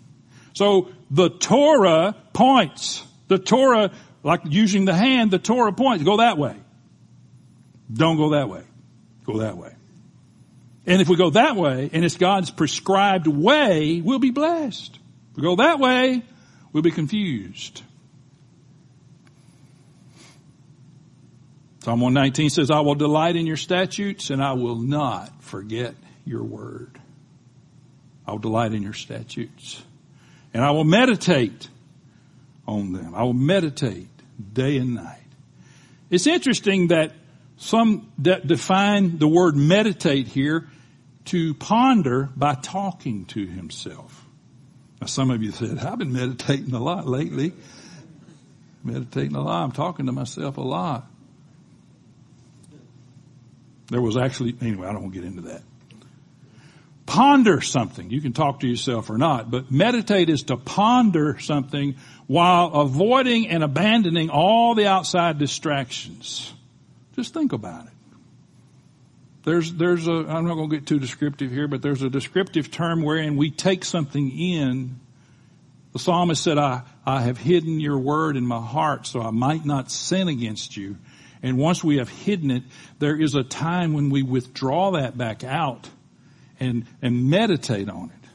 So 0.53 0.89
the 1.11 1.29
Torah 1.29 2.15
points. 2.33 3.03
The 3.27 3.37
Torah, 3.37 3.91
like 4.23 4.41
using 4.45 4.85
the 4.85 4.95
hand, 4.95 5.31
the 5.31 5.39
Torah 5.39 5.73
points. 5.73 6.05
Go 6.05 6.17
that 6.17 6.37
way. 6.37 6.55
Don't 7.91 8.15
go 8.15 8.31
that 8.31 8.47
way. 8.47 8.63
Go 9.25 9.39
that 9.39 9.57
way. 9.57 9.73
And 10.85 11.01
if 11.01 11.09
we 11.09 11.17
go 11.17 11.31
that 11.31 11.57
way, 11.57 11.89
and 11.91 12.05
it's 12.05 12.15
God's 12.15 12.49
prescribed 12.49 13.27
way, 13.27 13.99
we'll 13.99 14.19
be 14.19 14.31
blessed. 14.31 14.97
If 15.31 15.37
we 15.37 15.43
go 15.43 15.57
that 15.57 15.79
way, 15.79 16.23
we'll 16.71 16.83
be 16.83 16.91
confused. 16.91 17.81
Psalm 21.87 22.01
119 22.01 22.49
says, 22.49 22.69
I 22.69 22.81
will 22.81 22.95
delight 22.95 23.37
in 23.37 23.47
your 23.47 23.55
statutes 23.55 24.29
and 24.29 24.43
I 24.43 24.51
will 24.51 24.75
not 24.75 25.41
forget 25.41 25.95
your 26.25 26.43
word. 26.43 26.99
I 28.27 28.31
will 28.31 28.39
delight 28.39 28.73
in 28.73 28.83
your 28.83 28.91
statutes 28.91 29.81
and 30.53 30.65
I 30.65 30.71
will 30.71 30.83
meditate 30.83 31.69
on 32.67 32.91
them. 32.91 33.15
I 33.15 33.23
will 33.23 33.31
meditate 33.31 34.09
day 34.51 34.75
and 34.75 34.95
night. 34.95 35.23
It's 36.09 36.27
interesting 36.27 36.89
that 36.89 37.13
some 37.55 38.11
de- 38.21 38.41
define 38.41 39.17
the 39.17 39.29
word 39.29 39.55
meditate 39.55 40.27
here 40.27 40.67
to 41.27 41.53
ponder 41.53 42.27
by 42.35 42.55
talking 42.55 43.27
to 43.27 43.47
himself. 43.47 44.25
Now 44.99 45.07
some 45.07 45.31
of 45.31 45.41
you 45.41 45.53
said, 45.53 45.79
I've 45.79 45.99
been 45.99 46.11
meditating 46.11 46.73
a 46.73 46.83
lot 46.83 47.07
lately. 47.07 47.53
Meditating 48.83 49.37
a 49.37 49.41
lot. 49.41 49.63
I'm 49.63 49.71
talking 49.71 50.07
to 50.07 50.11
myself 50.11 50.57
a 50.57 50.61
lot. 50.61 51.09
There 53.89 54.01
was 54.01 54.17
actually, 54.17 54.55
anyway, 54.61 54.87
I 54.87 54.91
don't 54.91 55.03
want 55.03 55.13
to 55.13 55.21
get 55.21 55.27
into 55.27 55.41
that. 55.43 55.61
Ponder 57.05 57.61
something. 57.61 58.09
You 58.09 58.19
can 58.19 58.33
talk 58.33 58.59
to 58.59 58.67
yourself 58.67 59.09
or 59.09 59.17
not, 59.17 59.49
but 59.49 59.71
meditate 59.71 60.29
is 60.29 60.43
to 60.43 60.57
ponder 60.57 61.39
something 61.39 61.95
while 62.27 62.73
avoiding 62.73 63.47
and 63.47 63.63
abandoning 63.63 64.29
all 64.29 64.75
the 64.75 64.87
outside 64.87 65.39
distractions. 65.39 66.53
Just 67.15 67.33
think 67.33 67.53
about 67.53 67.85
it. 67.85 67.93
There's, 69.45 69.73
there's 69.73 70.09
a, 70.09 70.11
I'm 70.11 70.45
not 70.45 70.55
going 70.55 70.69
to 70.69 70.75
get 70.75 70.85
too 70.85 70.99
descriptive 70.99 71.49
here, 71.51 71.69
but 71.69 71.81
there's 71.81 72.01
a 72.01 72.09
descriptive 72.09 72.69
term 72.69 73.01
wherein 73.01 73.37
we 73.37 73.49
take 73.49 73.85
something 73.85 74.29
in. 74.37 74.99
The 75.93 75.99
psalmist 75.99 76.43
said, 76.43 76.57
I, 76.57 76.81
I 77.05 77.21
have 77.21 77.37
hidden 77.37 77.79
your 77.79 77.97
word 77.97 78.35
in 78.35 78.45
my 78.45 78.59
heart 78.59 79.07
so 79.07 79.21
I 79.21 79.31
might 79.31 79.65
not 79.65 79.89
sin 79.89 80.27
against 80.27 80.75
you. 80.75 80.97
And 81.43 81.57
once 81.57 81.83
we 81.83 81.97
have 81.97 82.09
hidden 82.09 82.51
it, 82.51 82.63
there 82.99 83.19
is 83.19 83.35
a 83.35 83.43
time 83.43 83.93
when 83.93 84.09
we 84.09 84.23
withdraw 84.23 84.91
that 84.91 85.17
back 85.17 85.43
out 85.43 85.89
and, 86.59 86.85
and 87.01 87.29
meditate 87.29 87.89
on 87.89 88.09
it. 88.09 88.29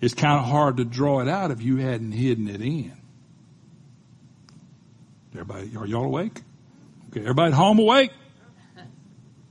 It's 0.00 0.14
kind 0.14 0.38
of 0.38 0.46
hard 0.46 0.78
to 0.78 0.84
draw 0.84 1.20
it 1.20 1.28
out 1.28 1.50
if 1.50 1.62
you 1.62 1.76
hadn't 1.76 2.12
hidden 2.12 2.48
it 2.48 2.60
in. 2.60 2.96
Everybody, 5.32 5.76
are 5.76 5.86
y'all 5.86 6.04
awake? 6.04 6.40
Okay, 7.08 7.20
everybody 7.20 7.52
at 7.52 7.56
home 7.56 7.78
awake? 7.78 8.10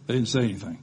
They 0.08 0.14
didn't 0.16 0.28
say 0.28 0.42
anything. 0.42 0.78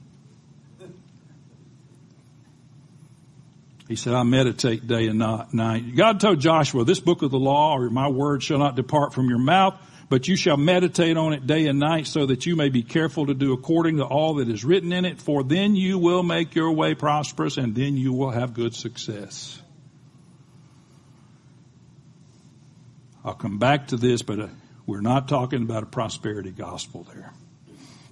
He 3.87 3.95
said, 3.95 4.13
I 4.13 4.21
meditate 4.21 4.85
day 4.85 5.07
and 5.07 5.17
night. 5.17 5.95
God 5.95 6.19
told 6.19 6.39
Joshua, 6.39 6.83
this 6.83 6.99
book 6.99 7.23
of 7.23 7.31
the 7.31 7.39
law 7.39 7.75
or 7.75 7.89
my 7.89 8.07
word 8.07 8.43
shall 8.43 8.59
not 8.59 8.75
depart 8.75 9.13
from 9.15 9.29
your 9.29 9.39
mouth, 9.39 9.79
but 10.09 10.27
you 10.27 10.35
shall 10.35 10.57
meditate 10.57 11.17
on 11.17 11.33
it 11.33 11.45
day 11.45 11.67
and 11.67 11.79
night 11.79 12.07
so 12.07 12.25
that 12.25 12.45
you 12.47 12.55
may 12.55 12.69
be 12.69 12.81
careful 12.81 13.27
to 13.27 13.35
do 13.35 13.53
according 13.53 13.97
to 13.97 14.03
all 14.03 14.35
that 14.35 14.49
is 14.49 14.65
written 14.65 14.91
in 14.91 15.05
it, 15.05 15.21
for 15.21 15.43
then 15.43 15.75
you 15.75 15.99
will 15.99 16.23
make 16.23 16.55
your 16.55 16.71
way 16.71 16.95
prosperous 16.95 17.57
and 17.57 17.75
then 17.75 17.95
you 17.95 18.11
will 18.11 18.31
have 18.31 18.55
good 18.55 18.73
success. 18.73 19.61
I'll 23.23 23.35
come 23.35 23.59
back 23.59 23.89
to 23.89 23.97
this, 23.97 24.23
but 24.23 24.39
uh, 24.39 24.47
we're 24.87 25.01
not 25.01 25.27
talking 25.27 25.61
about 25.61 25.83
a 25.83 25.85
prosperity 25.87 26.51
gospel 26.51 27.05
there. 27.13 27.31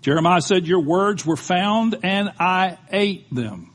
Jeremiah 0.02 0.42
said, 0.42 0.68
your 0.68 0.82
words 0.82 1.26
were 1.26 1.38
found 1.38 1.98
and 2.04 2.32
I 2.40 2.78
ate 2.92 3.34
them. 3.34 3.74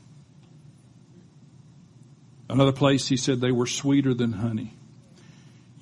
Another 2.49 2.71
place 2.71 3.07
he 3.07 3.17
said 3.17 3.41
they 3.41 3.51
were 3.51 3.67
sweeter 3.67 4.13
than 4.13 4.31
honey. 4.31 4.73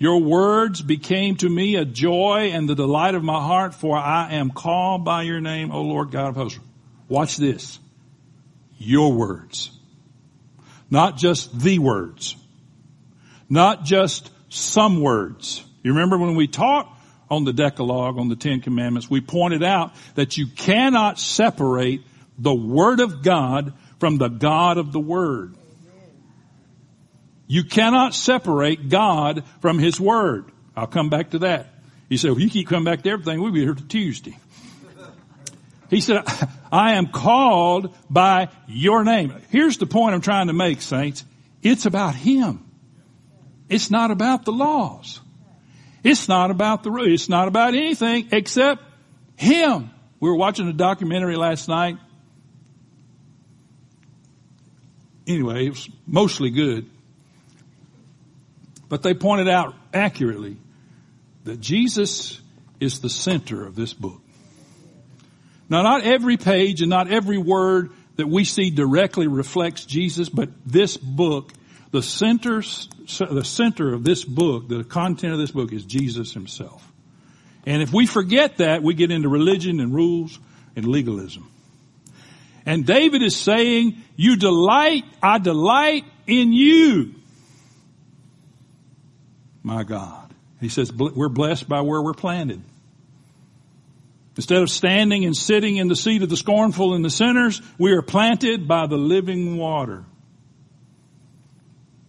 Your 0.02 0.20
words 0.20 0.82
became 0.82 1.36
to 1.36 1.48
me 1.48 1.76
a 1.76 1.86
joy 1.86 2.50
and 2.54 2.68
the 2.68 2.74
delight 2.74 3.14
of 3.14 3.24
my 3.24 3.40
heart, 3.40 3.76
for 3.76 3.96
I 3.96 4.32
am 4.32 4.50
called 4.50 5.06
by 5.06 5.22
your 5.22 5.40
name, 5.40 5.70
O 5.70 5.84
Lord 5.84 6.10
God 6.10 6.30
of 6.30 6.36
hosts. 6.38 6.60
Watch 7.08 7.38
this. 7.38 7.78
Your 8.80 9.14
words. 9.14 9.70
Not 10.90 11.18
just 11.18 11.60
the 11.60 11.78
words. 11.78 12.36
Not 13.48 13.84
just 13.84 14.32
some 14.50 15.04
words. 15.04 15.64
You 15.84 15.92
remember 15.92 16.18
when 16.18 16.34
we 16.34 16.48
talked 16.48 17.00
on 17.30 17.44
the 17.44 17.54
Decalogue, 17.54 18.18
on 18.18 18.28
the 18.28 18.36
Ten 18.36 18.60
Commandments, 18.60 19.08
we 19.08 19.22
pointed 19.22 19.62
out 19.62 19.94
that 20.16 20.36
you 20.36 20.48
cannot 20.48 21.20
separate 21.20 22.02
the 22.40 22.56
Word 22.56 23.02
of 23.02 23.22
God 23.22 23.74
from 24.00 24.18
the 24.18 24.30
God 24.30 24.80
of 24.80 24.94
the 24.94 25.00
Word. 25.00 25.56
You 27.52 27.66
cannot 27.66 28.16
separate 28.16 28.88
God 28.88 29.44
from 29.60 29.78
His 29.78 30.00
Word. 30.00 30.46
I'll 30.74 30.88
come 30.88 31.10
back 31.10 31.32
to 31.32 31.40
that. 31.40 31.68
He 32.08 32.16
said, 32.16 32.32
if 32.32 32.40
you 32.40 32.50
keep 32.50 32.70
coming 32.70 32.86
back 32.86 33.02
to 33.02 33.10
everything, 33.10 33.42
we'll 33.42 33.52
be 33.52 33.60
here 33.60 33.74
to 33.74 33.88
Tuesday. 33.90 34.38
He 35.90 36.00
said, 36.00 36.24
I 36.72 36.94
am 36.94 37.08
called 37.08 37.94
by 38.10 38.48
your 38.70 39.04
name. 39.04 39.34
Here's 39.50 39.78
the 39.78 39.86
point 39.86 40.16
I'm 40.16 40.22
trying 40.22 40.48
to 40.48 40.54
make, 40.54 40.82
saints. 40.82 41.26
It's 41.62 41.86
about 41.86 42.16
Him. 42.16 42.64
It's 43.68 43.92
not 43.92 44.12
about 44.12 44.46
the 44.46 44.54
laws. 44.54 45.20
It's 46.06 46.30
not 46.30 46.52
about 46.52 46.84
the 46.84 46.92
rules. 46.92 47.10
It's 47.10 47.28
not 47.28 47.50
about 47.50 47.74
anything 47.74 48.30
except 48.32 48.82
Him. 49.36 49.92
We 50.22 50.30
were 50.30 50.38
watching 50.38 50.70
a 50.70 50.74
documentary 50.74 51.36
last 51.36 51.68
night. 51.68 51.98
Anyway, 55.28 55.66
it 55.66 55.72
was 55.72 55.90
mostly 56.08 56.50
good. 56.50 56.90
But 58.92 59.04
they 59.04 59.14
pointed 59.14 59.48
out 59.48 59.74
accurately 59.94 60.58
that 61.46 61.62
Jesus 61.62 62.42
is 62.82 63.00
the 63.00 63.10
center 63.10 63.66
of 63.66 63.74
this 63.74 63.94
book. 63.94 64.22
Now 65.70 65.82
not 65.82 66.04
every 66.04 66.36
page 66.36 66.82
and 66.82 66.90
not 66.90 67.10
every 67.10 67.38
word 67.38 67.92
that 68.18 68.28
we 68.28 68.44
see 68.44 68.70
directly 68.70 69.28
reflects 69.28 69.86
Jesus, 69.86 70.28
but 70.28 70.50
this 70.66 70.98
book, 70.98 71.54
the 71.92 72.04
center, 72.04 72.62
the 72.62 73.46
center 73.46 73.94
of 73.94 74.04
this 74.04 74.26
book, 74.26 74.68
the 74.68 74.84
content 74.84 75.32
of 75.32 75.40
this 75.40 75.52
book 75.52 75.72
is 75.72 75.86
Jesus 75.86 76.34
himself. 76.34 76.86
And 77.66 77.82
if 77.82 77.94
we 77.94 78.06
forget 78.06 78.58
that, 78.58 78.84
we 78.84 78.94
get 78.94 79.10
into 79.10 79.30
religion 79.30 79.80
and 79.80 79.96
rules 79.96 80.38
and 80.76 80.86
legalism. 80.86 81.50
And 82.66 82.86
David 82.86 83.24
is 83.24 83.38
saying, 83.38 84.02
you 84.18 84.36
delight, 84.36 85.06
I 85.24 85.38
delight 85.38 86.04
in 86.28 86.52
you. 86.52 87.16
My 89.64 89.84
God. 89.84 90.34
He 90.60 90.70
says, 90.70 90.92
we're 90.92 91.30
blessed 91.30 91.68
by 91.68 91.82
where 91.82 92.02
we're 92.02 92.14
planted. 92.14 92.62
Instead 94.38 94.62
of 94.62 94.70
standing 94.70 95.26
and 95.26 95.36
sitting 95.36 95.78
in 95.78 95.88
the 95.88 95.96
seat 95.96 96.24
of 96.24 96.30
the 96.30 96.38
scornful 96.38 96.94
and 96.94 97.04
the 97.04 97.10
sinners, 97.10 97.62
we 97.78 97.92
are 97.92 98.02
planted 98.02 98.68
by 98.68 98.88
the 98.88 98.98
living 98.98 99.58
water. 99.58 100.06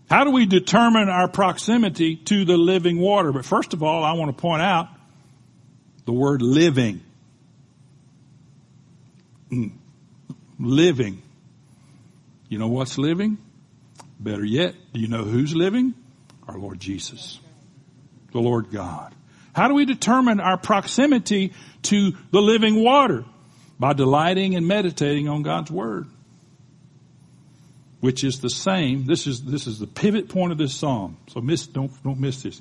How 0.09 0.25
do 0.25 0.31
we 0.31 0.47
determine 0.47 1.09
our 1.09 1.27
proximity 1.27 2.17
to 2.17 2.45
the 2.45 2.57
living 2.57 2.99
water? 2.99 3.33
But 3.33 3.45
first 3.45 3.73
of 3.73 3.83
all, 3.83 4.05
I 4.05 4.13
want 4.13 4.37
to 4.37 4.41
point 4.41 4.63
out 4.63 4.89
the 6.05 6.13
word 6.13 6.43
living. 6.43 7.01
Mm. 9.51 9.73
Living. 10.59 11.23
You 12.49 12.59
know 12.59 12.69
what's 12.69 12.99
living? 12.99 13.39
Better 14.21 14.45
yet, 14.45 14.75
do 14.93 15.01
you 15.01 15.09
know 15.09 15.25
who's 15.25 15.57
living? 15.57 15.95
Our 16.47 16.59
Lord 16.59 16.79
Jesus. 16.79 17.41
The 18.33 18.41
Lord 18.41 18.71
God. 18.71 19.15
How 19.55 19.69
do 19.69 19.75
we 19.75 19.85
determine 19.85 20.41
our 20.41 20.57
proximity 20.57 21.53
to 21.83 22.13
the 22.31 22.41
living 22.41 22.83
water? 22.83 23.25
By 23.79 23.93
delighting 23.93 24.55
and 24.55 24.67
meditating 24.67 25.29
on 25.29 25.43
God's 25.43 25.71
Word 25.71 26.07
which 28.03 28.25
is 28.25 28.41
the 28.41 28.51
same. 28.51 29.05
This 29.05 29.29
is, 29.29 29.45
this 29.45 29.69
is 29.69 29.79
the 29.79 29.87
pivot 29.87 30.29
point 30.29 30.51
of 30.51 30.59
this 30.59 30.75
psalm. 30.75 31.17
So 31.29 31.41
miss, 31.41 31.69
don't, 31.69 32.03
don't 32.03 32.19
miss 32.19 32.43
this. 32.43 32.61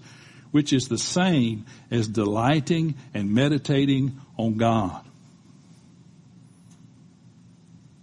Which 0.52 0.72
is 0.72 0.88
the 0.88 1.00
same 1.00 1.66
as 1.90 2.08
delighting 2.08 2.94
and 3.16 3.34
meditating 3.34 4.22
on 4.38 4.58
God. 4.58 5.04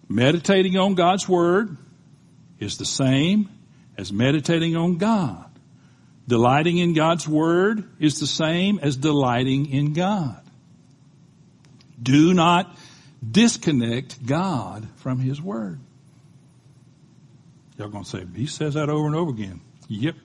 Meditating 0.09 0.77
on 0.77 0.97
God's 0.97 1.29
Word 1.29 1.77
is 2.59 2.77
the 2.77 2.85
same 2.85 3.49
as 3.97 4.13
meditating 4.13 4.75
on 4.75 4.97
God. 4.97 5.48
Delighting 6.29 6.77
in 6.77 6.93
God's 6.93 7.27
Word 7.27 7.85
is 7.99 8.21
the 8.21 8.27
same 8.27 8.79
as 8.81 8.97
delighting 8.97 9.73
in 9.73 9.95
God. 9.95 10.39
Do 12.01 12.35
not 12.35 12.77
disconnect 13.29 14.25
God 14.25 14.87
from 14.97 15.19
His 15.19 15.41
Word. 15.41 15.81
Y'all 17.79 17.89
gonna 17.89 18.05
say, 18.05 18.27
he 18.37 18.47
says 18.47 18.75
that 18.75 18.91
over 18.91 19.07
and 19.07 19.17
over 19.17 19.31
again. 19.31 19.63
Yep. 19.89 20.17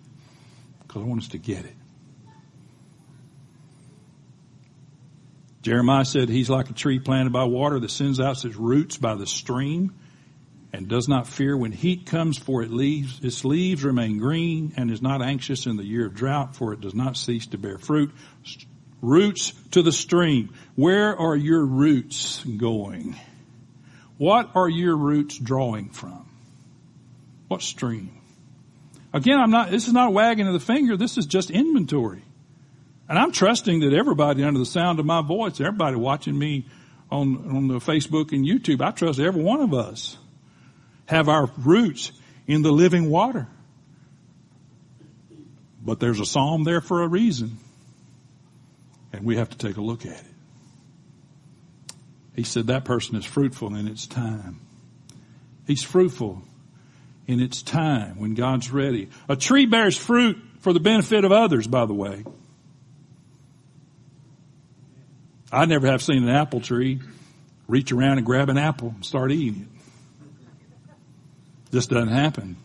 Because 0.82 1.02
I 1.02 1.06
want 1.06 1.22
us 1.22 1.30
to 1.30 1.38
get 1.38 1.64
it. 1.64 1.76
Jeremiah 5.62 6.04
said 6.04 6.28
he's 6.28 6.50
like 6.50 6.70
a 6.70 6.74
tree 6.74 7.00
planted 7.00 7.32
by 7.32 7.46
water 7.46 7.80
that 7.80 7.92
sends 7.92 8.20
out 8.20 8.44
its 8.44 8.58
roots 8.58 8.98
by 8.98 9.16
the 9.16 9.26
stream 9.26 9.94
and 10.74 10.88
does 10.88 11.08
not 11.08 11.28
fear 11.28 11.56
when 11.56 11.72
heat 11.72 12.08
comes 12.08 12.38
for 12.38 12.64
it 12.64 12.72
leaves, 12.72 13.24
its 13.24 13.46
leaves 13.46 13.84
remain 13.84 14.18
green 14.18 14.74
and 14.76 14.90
is 14.90 15.04
not 15.04 15.22
anxious 15.22 15.68
in 15.68 15.78
the 15.78 15.86
year 15.86 16.08
of 16.08 16.16
drought 16.16 16.56
for 16.56 16.74
it 16.74 16.82
does 16.82 16.96
not 16.96 17.16
cease 17.16 17.46
to 17.46 17.60
bear 17.60 17.78
fruit. 17.78 18.12
Roots 19.00 19.54
to 19.72 19.84
the 19.84 19.92
stream. 19.92 20.54
Where 20.76 21.16
are 21.16 21.36
your 21.36 21.64
roots 21.64 22.44
going? 22.44 23.16
What 24.18 24.50
are 24.56 24.70
your 24.70 24.96
roots 24.96 25.38
drawing 25.38 25.90
from? 25.90 26.28
What 27.50 27.62
stream? 27.62 28.20
Again, 29.14 29.40
I'm 29.40 29.52
not, 29.52 29.70
this 29.70 29.88
is 29.88 29.94
not 29.94 30.08
a 30.08 30.12
wagging 30.12 30.48
of 30.48 30.54
the 30.54 30.60
finger. 30.60 30.98
This 30.98 31.20
is 31.20 31.28
just 31.28 31.52
inventory. 31.52 32.24
And 33.08 33.20
I'm 33.20 33.32
trusting 33.32 33.82
that 33.82 33.94
everybody 33.94 34.44
under 34.44 34.58
the 34.58 34.66
sound 34.66 35.00
of 35.00 35.06
my 35.06 35.22
voice, 35.22 35.60
everybody 35.60 35.98
watching 35.98 36.40
me 36.40 36.66
on, 37.12 37.56
on 37.56 37.68
the 37.68 37.76
Facebook 37.76 38.32
and 38.32 38.44
YouTube, 38.44 38.82
I 38.82 38.90
trust 38.90 39.20
every 39.20 39.44
one 39.44 39.60
of 39.60 39.74
us 39.74 40.18
have 41.06 41.30
our 41.30 41.50
roots 41.58 42.12
in 42.48 42.62
the 42.62 42.72
living 42.72 43.10
water. 43.10 43.48
But 45.82 46.00
there's 46.00 46.20
a 46.20 46.26
psalm 46.26 46.64
there 46.64 46.82
for 46.82 47.04
a 47.04 47.08
reason. 47.08 47.58
And 49.12 49.26
we 49.26 49.36
have 49.38 49.50
to 49.50 49.58
take 49.58 49.78
a 49.78 49.82
look 49.82 50.06
at 50.06 50.20
it. 50.20 50.26
He 52.36 52.44
said 52.44 52.68
that 52.68 52.86
person 52.86 53.16
is 53.16 53.26
fruitful 53.26 53.76
in 53.76 53.88
its 53.88 54.08
time. 54.08 54.60
He's 55.68 55.84
fruitful 55.84 56.42
in 57.28 57.40
its 57.40 57.62
time 57.62 58.20
when 58.20 58.34
God's 58.34 58.72
ready. 58.72 59.10
A 59.30 59.36
tree 59.36 59.66
bears 59.66 59.98
fruit 59.98 60.38
for 60.60 60.74
the 60.74 60.80
benefit 60.80 61.26
of 61.26 61.32
others, 61.32 61.68
by 61.68 61.86
the 61.86 61.94
way. 61.94 62.24
I 65.52 65.66
never 65.66 65.86
have 65.88 66.02
seen 66.02 66.24
an 66.24 66.30
apple 66.30 66.62
tree 66.62 67.00
reach 67.68 67.92
around 67.92 68.18
and 68.18 68.26
grab 68.26 68.50
an 68.50 68.58
apple 68.58 68.90
and 68.90 69.06
start 69.06 69.32
eating 69.32 69.62
it. 69.62 69.83
This 71.74 71.88
doesn't 71.88 72.14
happen. 72.14 72.56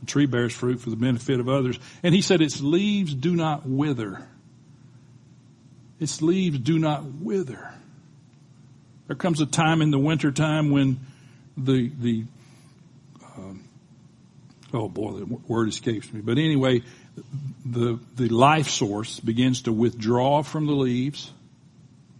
The 0.00 0.06
tree 0.06 0.26
bears 0.26 0.52
fruit 0.52 0.80
for 0.80 0.90
the 0.90 0.96
benefit 0.96 1.38
of 1.38 1.48
others. 1.48 1.78
And 2.02 2.12
he 2.12 2.22
said 2.22 2.42
its 2.42 2.60
leaves 2.60 3.14
do 3.14 3.36
not 3.36 3.64
wither. 3.64 4.26
Its 6.00 6.20
leaves 6.22 6.58
do 6.58 6.76
not 6.76 7.04
wither. 7.04 7.72
There 9.06 9.14
comes 9.14 9.40
a 9.40 9.46
time 9.46 9.80
in 9.80 9.92
the 9.92 9.98
winter 9.98 10.32
time 10.32 10.70
when 10.72 10.98
the, 11.56 11.88
the, 12.00 12.24
um, 13.36 13.62
oh 14.74 14.88
boy, 14.88 15.12
the 15.12 15.24
word 15.46 15.68
escapes 15.68 16.12
me. 16.12 16.20
But 16.20 16.38
anyway, 16.38 16.82
the, 17.64 18.00
the 18.16 18.28
life 18.28 18.70
source 18.70 19.20
begins 19.20 19.62
to 19.62 19.72
withdraw 19.72 20.42
from 20.42 20.66
the 20.66 20.72
leaves 20.72 21.32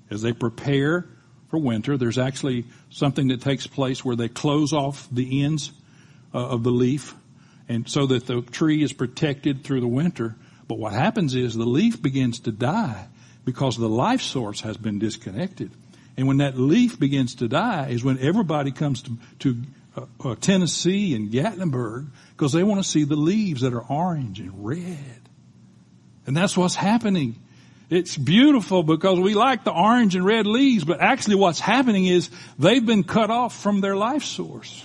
as 0.09 0.23
they 0.23 0.33
prepare 0.33 1.05
for 1.51 1.59
winter. 1.59 1.97
There's 1.97 2.17
actually 2.17 2.67
something 2.91 3.29
that 3.29 3.41
takes 3.41 3.67
place 3.67 4.05
where 4.05 4.15
they 4.15 4.29
close 4.29 4.73
off 4.73 5.09
the 5.11 5.43
ends 5.43 5.73
uh, 6.35 6.39
of 6.39 6.63
the 6.63 6.71
leaf 6.71 7.15
and 7.69 7.89
so 7.89 8.07
that 8.07 8.27
the 8.27 8.41
tree 8.43 8.83
is 8.83 8.93
protected 8.93 9.63
through 9.63 9.81
the 9.81 9.89
winter. 9.89 10.37
But 10.67 10.79
what 10.79 10.93
happens 10.93 11.35
is 11.35 11.55
the 11.55 11.65
leaf 11.67 12.01
begins 12.01 12.41
to 12.41 12.53
die 12.53 13.07
because 13.45 13.77
the 13.77 13.89
life 13.89 14.23
source 14.23 14.61
has 14.63 14.77
been 14.77 14.99
disconnected. 14.99 15.71
And 16.17 16.27
when 16.27 16.39
that 16.39 16.59
leaf 16.59 16.99
begins 16.99 17.37
to 17.37 17.49
die 17.49 17.89
is 17.91 18.03
when 18.03 18.19
everybody 18.19 18.73
comes 18.73 19.03
to, 19.03 19.17
to 19.41 19.57
uh, 19.97 20.07
uh, 20.25 20.35
Tennessee 20.35 21.15
and 21.15 21.31
Gatlinburg 21.31 22.09
because 22.31 22.53
they 22.53 22.63
want 22.63 22.83
to 22.83 22.89
see 22.89 23.05
the 23.05 23.17
leaves 23.17 23.61
that 23.61 23.73
are 23.73 23.85
orange 23.89 24.41
and 24.41 24.67
red. 24.67 25.21
And 26.27 26.37
that's 26.37 26.57
what's 26.57 26.75
happening. 26.75 27.37
It's 27.91 28.17
beautiful 28.17 28.83
because 28.83 29.19
we 29.19 29.35
like 29.35 29.65
the 29.65 29.73
orange 29.73 30.15
and 30.15 30.25
red 30.25 30.47
leaves, 30.47 30.85
but 30.85 31.01
actually 31.01 31.37
what's 31.37 31.61
happening 31.61 32.05
is 32.05 32.31
they've 32.59 32.85
been 32.85 33.05
cut 33.05 33.31
off 33.31 33.59
from 33.59 33.81
their 33.81 33.97
life 33.97 34.25
source. 34.25 34.85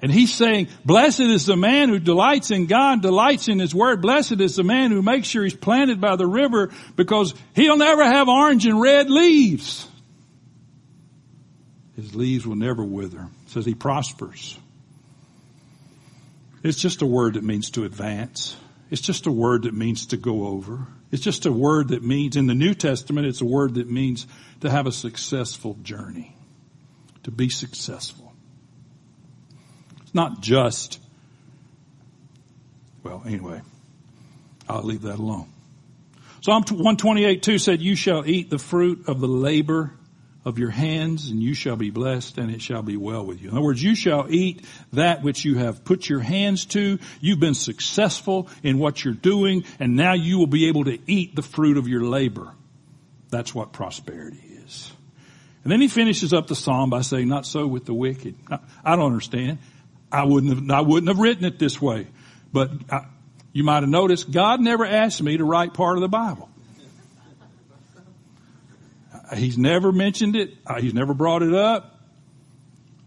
And 0.00 0.12
he's 0.12 0.32
saying, 0.32 0.68
blessed 0.84 1.20
is 1.20 1.44
the 1.44 1.56
man 1.56 1.88
who 1.88 1.98
delights 1.98 2.52
in 2.52 2.66
God, 2.66 3.02
delights 3.02 3.48
in 3.48 3.58
his 3.58 3.74
word. 3.74 4.00
Blessed 4.00 4.40
is 4.40 4.54
the 4.54 4.62
man 4.62 4.92
who 4.92 5.02
makes 5.02 5.26
sure 5.26 5.42
he's 5.42 5.54
planted 5.54 6.00
by 6.00 6.14
the 6.14 6.26
river 6.26 6.70
because 6.94 7.34
he'll 7.54 7.76
never 7.76 8.04
have 8.04 8.28
orange 8.28 8.64
and 8.64 8.80
red 8.80 9.10
leaves. 9.10 9.88
His 11.96 12.14
leaves 12.14 12.46
will 12.46 12.54
never 12.54 12.84
wither. 12.84 13.28
It 13.46 13.50
says 13.50 13.66
he 13.66 13.74
prospers. 13.74 14.56
It's 16.62 16.78
just 16.78 17.02
a 17.02 17.06
word 17.06 17.34
that 17.34 17.42
means 17.42 17.70
to 17.70 17.84
advance. 17.84 18.56
It's 18.90 19.02
just 19.02 19.26
a 19.26 19.32
word 19.32 19.64
that 19.64 19.74
means 19.74 20.06
to 20.06 20.16
go 20.16 20.46
over. 20.46 20.86
It's 21.10 21.22
just 21.22 21.44
a 21.44 21.52
word 21.52 21.88
that 21.88 22.04
means, 22.04 22.36
in 22.36 22.46
the 22.46 22.54
New 22.54 22.74
Testament, 22.74 23.26
it's 23.26 23.40
a 23.40 23.46
word 23.46 23.74
that 23.74 23.90
means 23.90 24.28
to 24.60 24.70
have 24.70 24.86
a 24.86 24.92
successful 24.92 25.76
journey. 25.82 26.36
To 27.24 27.32
be 27.32 27.48
successful. 27.48 28.27
Not 30.18 30.40
just, 30.40 30.98
well, 33.04 33.22
anyway, 33.24 33.60
I'll 34.68 34.82
leave 34.82 35.02
that 35.02 35.20
alone. 35.20 35.46
Psalm 36.40 36.64
128 36.64 37.40
2 37.40 37.58
said, 37.58 37.80
You 37.80 37.94
shall 37.94 38.28
eat 38.28 38.50
the 38.50 38.58
fruit 38.58 39.08
of 39.08 39.20
the 39.20 39.28
labor 39.28 39.92
of 40.44 40.58
your 40.58 40.70
hands, 40.70 41.30
and 41.30 41.40
you 41.40 41.54
shall 41.54 41.76
be 41.76 41.90
blessed, 41.90 42.36
and 42.36 42.50
it 42.50 42.60
shall 42.60 42.82
be 42.82 42.96
well 42.96 43.24
with 43.24 43.40
you. 43.40 43.50
In 43.50 43.54
other 43.54 43.64
words, 43.64 43.80
you 43.80 43.94
shall 43.94 44.26
eat 44.28 44.64
that 44.92 45.22
which 45.22 45.44
you 45.44 45.56
have 45.58 45.84
put 45.84 46.08
your 46.08 46.18
hands 46.18 46.64
to. 46.64 46.98
You've 47.20 47.38
been 47.38 47.54
successful 47.54 48.48
in 48.64 48.80
what 48.80 49.04
you're 49.04 49.14
doing, 49.14 49.62
and 49.78 49.94
now 49.94 50.14
you 50.14 50.38
will 50.38 50.48
be 50.48 50.66
able 50.66 50.86
to 50.86 50.98
eat 51.06 51.36
the 51.36 51.42
fruit 51.42 51.76
of 51.76 51.86
your 51.86 52.02
labor. 52.02 52.52
That's 53.30 53.54
what 53.54 53.72
prosperity 53.72 54.42
is. 54.66 54.90
And 55.62 55.70
then 55.70 55.80
he 55.80 55.86
finishes 55.86 56.32
up 56.32 56.48
the 56.48 56.56
psalm 56.56 56.90
by 56.90 57.02
saying, 57.02 57.28
Not 57.28 57.46
so 57.46 57.68
with 57.68 57.84
the 57.84 57.94
wicked. 57.94 58.34
I 58.84 58.96
don't 58.96 59.06
understand. 59.06 59.58
I 60.10 60.24
wouldn't 60.24 60.54
have, 60.54 60.70
I 60.70 60.80
wouldn't 60.80 61.08
have 61.08 61.18
written 61.18 61.44
it 61.44 61.58
this 61.58 61.80
way. 61.80 62.06
But 62.52 62.70
I, 62.90 63.06
you 63.52 63.64
might 63.64 63.82
have 63.82 63.88
noticed 63.88 64.30
God 64.30 64.60
never 64.60 64.84
asked 64.84 65.22
me 65.22 65.36
to 65.36 65.44
write 65.44 65.74
part 65.74 65.96
of 65.96 66.02
the 66.02 66.08
Bible. 66.08 66.48
He's 69.36 69.58
never 69.58 69.92
mentioned 69.92 70.36
it. 70.36 70.54
Uh, 70.66 70.80
he's 70.80 70.94
never 70.94 71.12
brought 71.12 71.42
it 71.42 71.54
up. 71.54 71.98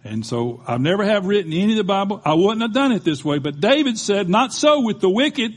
And 0.04 0.26
so 0.26 0.62
I've 0.68 0.82
never 0.82 1.04
have 1.04 1.26
written 1.26 1.54
any 1.54 1.74
of 1.74 1.78
the 1.78 1.84
Bible. 1.84 2.22
I 2.26 2.34
wouldn't 2.34 2.62
have 2.62 2.74
done 2.74 2.92
it 2.92 3.04
this 3.04 3.24
way. 3.24 3.40
But 3.40 3.60
David 3.60 3.98
said, 3.98 4.30
not 4.30 4.54
so 4.54 4.82
with 4.82 5.00
the 5.00 5.10
wicked. 5.10 5.54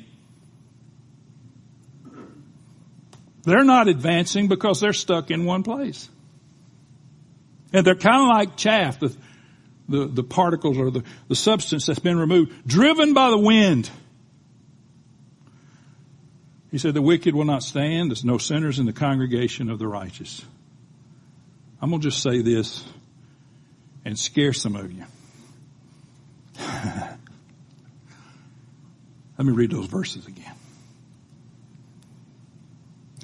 They're 3.42 3.64
not 3.64 3.88
advancing 3.88 4.48
because 4.48 4.80
they're 4.80 4.92
stuck 4.94 5.30
in 5.30 5.44
one 5.44 5.62
place. 5.62 6.08
And 7.72 7.86
they're 7.86 7.94
kind 7.94 8.22
of 8.22 8.28
like 8.28 8.56
chaff. 8.56 9.00
The, 9.00 9.14
the, 9.88 10.06
the 10.06 10.22
particles 10.22 10.78
or 10.78 10.90
the, 10.90 11.04
the 11.28 11.36
substance 11.36 11.86
that's 11.86 11.98
been 11.98 12.18
removed, 12.18 12.66
driven 12.66 13.14
by 13.14 13.30
the 13.30 13.38
wind. 13.38 13.90
He 16.70 16.78
said, 16.78 16.94
the 16.94 17.02
wicked 17.02 17.34
will 17.34 17.44
not 17.44 17.62
stand. 17.62 18.10
There's 18.10 18.24
no 18.24 18.38
sinners 18.38 18.78
in 18.78 18.86
the 18.86 18.92
congregation 18.92 19.70
of 19.70 19.78
the 19.78 19.86
righteous. 19.86 20.44
I'm 21.80 21.90
going 21.90 22.00
to 22.00 22.08
just 22.08 22.22
say 22.22 22.40
this 22.40 22.84
and 24.04 24.18
scare 24.18 24.52
some 24.52 24.74
of 24.74 24.90
you. 24.90 25.04
Let 26.58 27.18
me 29.38 29.52
read 29.52 29.70
those 29.70 29.86
verses 29.86 30.26
again. 30.26 30.54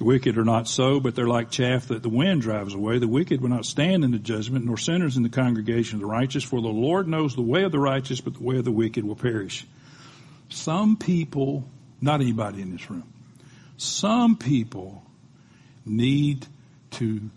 The 0.01 0.05
wicked 0.05 0.35
are 0.39 0.43
not 0.43 0.67
so, 0.67 0.99
but 0.99 1.13
they're 1.13 1.27
like 1.27 1.51
chaff 1.51 1.89
that 1.89 2.01
the 2.01 2.09
wind 2.09 2.41
drives 2.41 2.73
away. 2.73 2.97
The 2.97 3.07
wicked 3.07 3.39
will 3.39 3.49
not 3.49 3.67
stand 3.67 4.03
in 4.03 4.09
the 4.09 4.17
judgment, 4.17 4.65
nor 4.65 4.75
sinners 4.75 5.15
in 5.15 5.21
the 5.21 5.29
congregation 5.29 5.97
of 5.97 5.99
the 5.99 6.07
righteous, 6.07 6.43
for 6.43 6.59
the 6.59 6.69
Lord 6.69 7.07
knows 7.07 7.35
the 7.35 7.43
way 7.43 7.61
of 7.65 7.71
the 7.71 7.77
righteous, 7.77 8.19
but 8.19 8.33
the 8.33 8.41
way 8.41 8.57
of 8.57 8.65
the 8.65 8.71
wicked 8.71 9.03
will 9.03 9.15
perish. 9.15 9.63
Some 10.49 10.97
people, 10.97 11.69
not 12.01 12.19
anybody 12.19 12.63
in 12.63 12.71
this 12.71 12.89
room, 12.89 13.13
some 13.77 14.37
people 14.37 15.03
need 15.85 16.47
to 16.93 17.29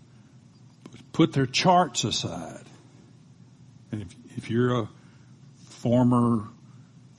put 1.13 1.33
their 1.33 1.45
charts 1.45 2.03
aside. 2.03 2.65
And 3.91 4.01
if, 4.01 4.07
if 4.37 4.49
you're 4.49 4.73
a 4.73 4.89
former 5.69 6.47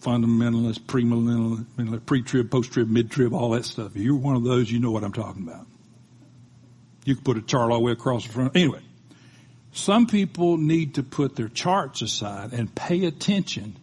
fundamentalist, 0.06 0.80
premillennialist, 0.82 2.06
pre-trib, 2.06 2.48
post-trib, 2.48 2.88
mid-trib, 2.88 3.34
all 3.34 3.50
that 3.50 3.64
stuff. 3.64 3.96
If 3.96 4.02
you're 4.02 4.14
one 4.14 4.36
of 4.36 4.44
those, 4.44 4.70
you 4.70 4.78
know 4.78 4.92
what 4.92 5.02
I'm 5.02 5.12
talking 5.12 5.42
about. 5.42 5.66
You 7.04 7.16
can 7.16 7.24
put 7.24 7.36
a 7.36 7.42
chart 7.42 7.72
all 7.72 7.78
the 7.78 7.84
way 7.84 7.92
across 7.92 8.24
the 8.24 8.32
front. 8.32 8.54
Anyway, 8.54 8.80
some 9.72 10.06
people 10.06 10.58
need 10.58 10.94
to 10.94 11.02
put 11.02 11.34
their 11.34 11.48
charts 11.48 12.02
aside 12.02 12.52
and 12.52 12.72
pay 12.72 13.04
attention 13.04 13.76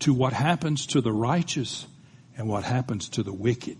to 0.00 0.14
what 0.14 0.32
happens 0.32 0.86
to 0.86 1.00
the 1.00 1.12
righteous 1.12 1.86
and 2.36 2.48
what 2.48 2.62
happens 2.62 3.08
to 3.10 3.24
the 3.24 3.32
wicked. 3.32 3.78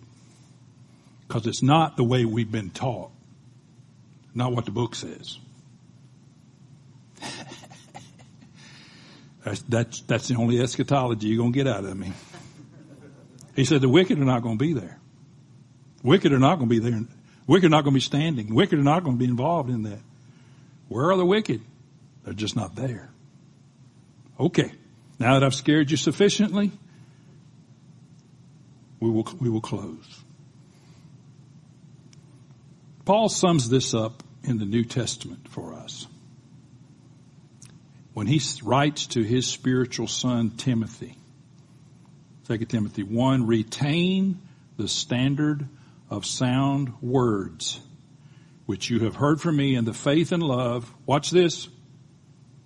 Because 1.27 1.47
it's 1.47 1.63
not 1.63 1.97
the 1.97 2.05
way 2.05 2.25
we've 2.25 2.51
been 2.51 2.71
taught. 2.71 3.13
Not 4.35 4.53
what 4.53 4.65
the 4.65 4.73
book 4.73 4.97
says. 4.97 5.39
That's, 9.45 9.63
that's, 9.63 10.01
that's 10.03 10.29
the 10.29 10.37
only 10.37 10.61
eschatology 10.61 11.29
you're 11.29 11.39
going 11.39 11.53
to 11.53 11.57
get 11.57 11.67
out 11.67 11.85
of 11.85 11.97
me. 11.97 12.13
He 13.57 13.65
said 13.65 13.81
the 13.81 13.89
wicked 13.89 14.19
are 14.19 14.25
not 14.25 14.43
going 14.43 14.59
to 14.59 14.65
be 14.65 14.73
there. 14.73 14.99
Wicked 16.03 16.33
are 16.33 16.39
not 16.39 16.57
going 16.57 16.69
to 16.69 16.75
be 16.75 16.79
there. 16.79 17.01
Wicked 17.47 17.67
are 17.67 17.71
not 17.71 17.83
going 17.83 17.93
to 17.93 17.97
be 17.97 18.01
standing. 18.01 18.55
Wicked 18.55 18.79
are 18.79 18.83
not 18.83 19.05
going 19.05 19.17
to 19.17 19.19
be 19.19 19.29
involved 19.29 19.69
in 19.69 19.83
that. 19.83 19.99
Where 20.89 21.11
are 21.11 21.17
the 21.17 21.27
wicked? 21.27 21.61
They're 22.25 22.35
just 22.35 22.57
not 22.57 22.77
there. 22.77 23.11
Okay. 24.39 24.73
Now 25.19 25.35
that 25.35 25.45
I've 25.45 25.55
scared 25.55 25.91
you 25.91 25.97
sufficiently, 25.97 26.71
we 29.01 29.11
will, 29.11 29.29
we 29.41 29.51
will 29.51 29.61
close. 29.61 30.21
Paul 33.05 33.29
sums 33.29 33.69
this 33.69 33.95
up 33.95 34.23
in 34.45 34.59
the 34.59 34.65
New 34.65 34.85
Testament 34.85 35.49
for 35.49 35.75
us 35.75 36.07
when 38.15 38.27
he 38.27 38.41
writes 38.63 39.07
to 39.09 39.23
his 39.23 39.47
spiritual 39.47 40.07
son 40.07 40.51
Timothy. 40.51 41.17
2 42.49 42.59
Timothy 42.59 43.03
1, 43.03 43.47
retain 43.47 44.41
the 44.77 44.89
standard 44.89 45.67
of 46.11 46.27
sound 46.27 46.93
words, 47.01 47.81
which 48.67 48.91
you 48.91 49.01
have 49.01 49.17
heard 49.17 49.41
from 49.41 49.57
me 49.57 49.75
in 49.75 49.85
the 49.85 49.95
faith 49.95 50.33
and 50.33 50.43
love, 50.43 50.93
watch 51.07 51.31
this, 51.31 51.69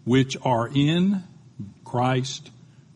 which 0.05 0.37
are 0.43 0.69
in 0.69 1.23
Christ 1.85 2.51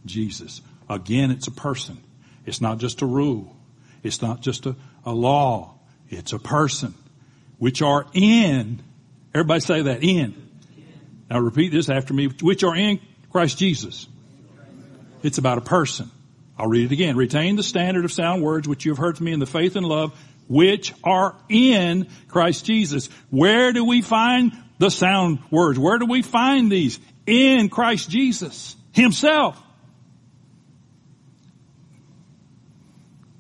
Jesus. 0.07 0.61
Again, 0.89 1.31
it's 1.31 1.47
a 1.47 1.53
person. 1.53 1.99
It's 2.47 2.61
not 2.61 2.79
just 2.79 3.03
a 3.03 3.07
rule. 3.07 3.55
It's 4.03 4.23
not 4.23 4.41
just 4.41 4.67
a, 4.67 4.75
a 5.05 5.13
law. 5.13 5.75
It's 6.09 6.33
a 6.33 6.39
person, 6.39 6.95
which 7.59 7.83
are 7.83 8.07
in 8.13 8.83
Everybody 9.35 9.61
say 9.61 9.83
that. 9.83 10.03
In. 10.03 10.50
Now 11.31 11.39
repeat 11.39 11.71
this 11.71 11.89
after 11.89 12.13
me. 12.13 12.27
Which 12.27 12.65
are 12.65 12.75
in 12.75 13.01
Christ 13.31 13.59
Jesus. 13.59 14.09
It's 15.23 15.39
about 15.39 15.59
a 15.59 15.63
person. 15.63 16.11
I'll 16.59 16.67
read 16.67 16.87
it 16.87 16.93
again. 16.93 17.17
Retain 17.17 17.57
the 17.57 17.63
standard 17.63 18.05
of 18.05 18.13
sound 18.13 18.43
words 18.43 18.69
which 18.69 18.85
you 18.85 18.91
have 18.91 18.99
heard 18.99 19.17
from 19.17 19.27
me 19.27 19.33
in 19.33 19.41
the 19.41 19.47
faith 19.47 19.77
and 19.77 19.87
love 19.87 20.19
which 20.51 20.93
are 21.05 21.37
in 21.49 22.09
Christ 22.27 22.65
Jesus. 22.65 23.09
Where 23.31 23.73
do 23.73 23.85
we 23.85 24.03
find 24.03 24.53
the 24.79 24.91
sound 24.91 25.39
words? 25.49 25.79
Where 25.79 25.99
do 25.99 26.07
we 26.07 26.23
find 26.23 26.73
these? 26.73 26.99
In 27.25 27.69
Christ 27.69 28.11
Jesus 28.11 28.75
Himself. 28.93 29.63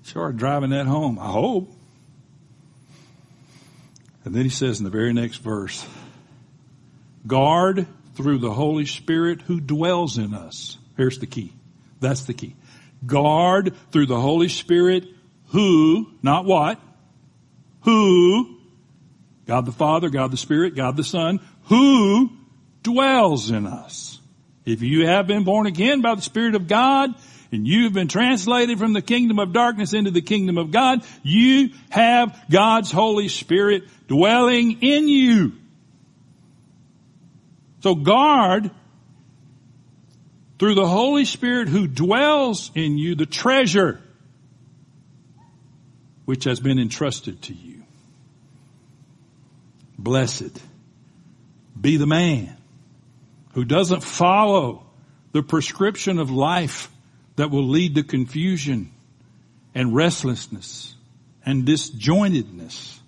Start 0.04 0.36
driving 0.36 0.70
that 0.70 0.86
home, 0.86 1.18
I 1.18 1.26
hope. 1.26 1.72
And 4.24 4.34
then 4.34 4.44
he 4.44 4.48
says 4.50 4.78
in 4.78 4.84
the 4.84 4.90
very 4.90 5.12
next 5.12 5.38
verse, 5.38 5.84
guard 7.26 7.86
through 8.14 8.38
the 8.38 8.52
Holy 8.52 8.86
Spirit 8.86 9.42
who 9.42 9.60
dwells 9.60 10.18
in 10.18 10.34
us. 10.34 10.78
Here's 10.96 11.18
the 11.18 11.26
key. 11.26 11.52
That's 12.00 12.24
the 12.24 12.34
key. 12.34 12.56
Guard 13.04 13.74
through 13.92 14.06
the 14.06 14.20
Holy 14.20 14.48
Spirit 14.48 15.04
who, 15.48 16.06
not 16.22 16.44
what, 16.44 16.80
who, 17.82 18.56
God 19.46 19.66
the 19.66 19.72
Father, 19.72 20.10
God 20.10 20.30
the 20.30 20.36
Spirit, 20.36 20.76
God 20.76 20.96
the 20.96 21.04
Son, 21.04 21.40
who 21.64 22.30
dwells 22.82 23.50
in 23.50 23.66
us. 23.66 24.20
If 24.64 24.82
you 24.82 25.06
have 25.06 25.26
been 25.26 25.44
born 25.44 25.66
again 25.66 26.02
by 26.02 26.14
the 26.14 26.22
Spirit 26.22 26.54
of 26.54 26.68
God, 26.68 27.14
and 27.52 27.66
you've 27.66 27.92
been 27.92 28.08
translated 28.08 28.78
from 28.78 28.92
the 28.92 29.02
kingdom 29.02 29.38
of 29.38 29.52
darkness 29.52 29.92
into 29.92 30.10
the 30.10 30.22
kingdom 30.22 30.56
of 30.56 30.70
God, 30.70 31.02
you 31.22 31.70
have 31.88 32.44
God's 32.48 32.92
Holy 32.92 33.28
Spirit 33.28 33.84
dwelling 34.06 34.82
in 34.82 35.08
you. 35.08 35.52
So 37.80 37.94
guard 37.94 38.70
through 40.58 40.74
the 40.74 40.86
Holy 40.86 41.24
Spirit 41.24 41.68
who 41.68 41.86
dwells 41.86 42.70
in 42.74 42.98
you 42.98 43.14
the 43.14 43.26
treasure 43.26 44.00
which 46.26 46.44
has 46.44 46.60
been 46.60 46.78
entrusted 46.78 47.42
to 47.42 47.54
you. 47.54 47.82
Blessed 49.98 50.60
be 51.78 51.96
the 51.96 52.06
man 52.06 52.56
who 53.54 53.64
doesn't 53.64 54.02
follow 54.02 54.86
the 55.32 55.42
prescription 55.42 56.18
of 56.18 56.30
life 56.30 56.90
that 57.36 57.50
will 57.50 57.66
lead 57.66 57.94
to 57.94 58.02
confusion 58.02 58.90
and 59.74 59.94
restlessness 59.94 60.94
and 61.44 61.64
disjointedness. 61.64 62.98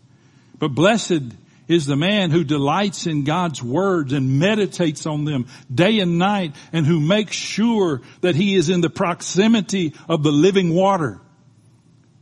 But 0.58 0.68
blessed 0.68 1.22
is 1.72 1.86
the 1.86 1.96
man 1.96 2.30
who 2.30 2.44
delights 2.44 3.06
in 3.06 3.24
God's 3.24 3.62
words 3.62 4.12
and 4.12 4.38
meditates 4.38 5.06
on 5.06 5.24
them 5.24 5.46
day 5.72 6.00
and 6.00 6.18
night 6.18 6.54
and 6.72 6.86
who 6.86 7.00
makes 7.00 7.36
sure 7.36 8.02
that 8.20 8.34
he 8.34 8.54
is 8.54 8.68
in 8.68 8.80
the 8.80 8.90
proximity 8.90 9.94
of 10.08 10.22
the 10.22 10.32
living 10.32 10.74
water. 10.74 11.20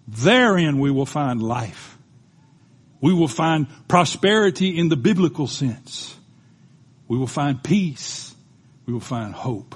Therein 0.09 0.79
we 0.79 0.91
will 0.91 1.07
find 1.07 1.43
life. 1.43 1.99
We 3.01 3.15
will 3.15 3.29
find 3.29 3.67
prosperity 3.89 4.79
in 4.79 4.89
the 4.89 4.97
biblical 4.97 5.47
sense. 5.47 6.17
We 7.09 7.17
will 7.17 7.27
find 7.27 7.63
peace. 7.63 8.35
We 8.87 8.93
will 8.93 9.01
find 9.01 9.35
hope. 9.35 9.75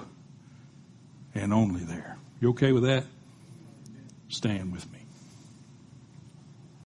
And 1.35 1.53
only 1.53 1.85
there. 1.85 2.17
You 2.41 2.51
okay 2.51 2.73
with 2.73 2.85
that? 2.85 3.05
Stand 4.29 4.73
with 4.73 4.91
me. 4.93 4.94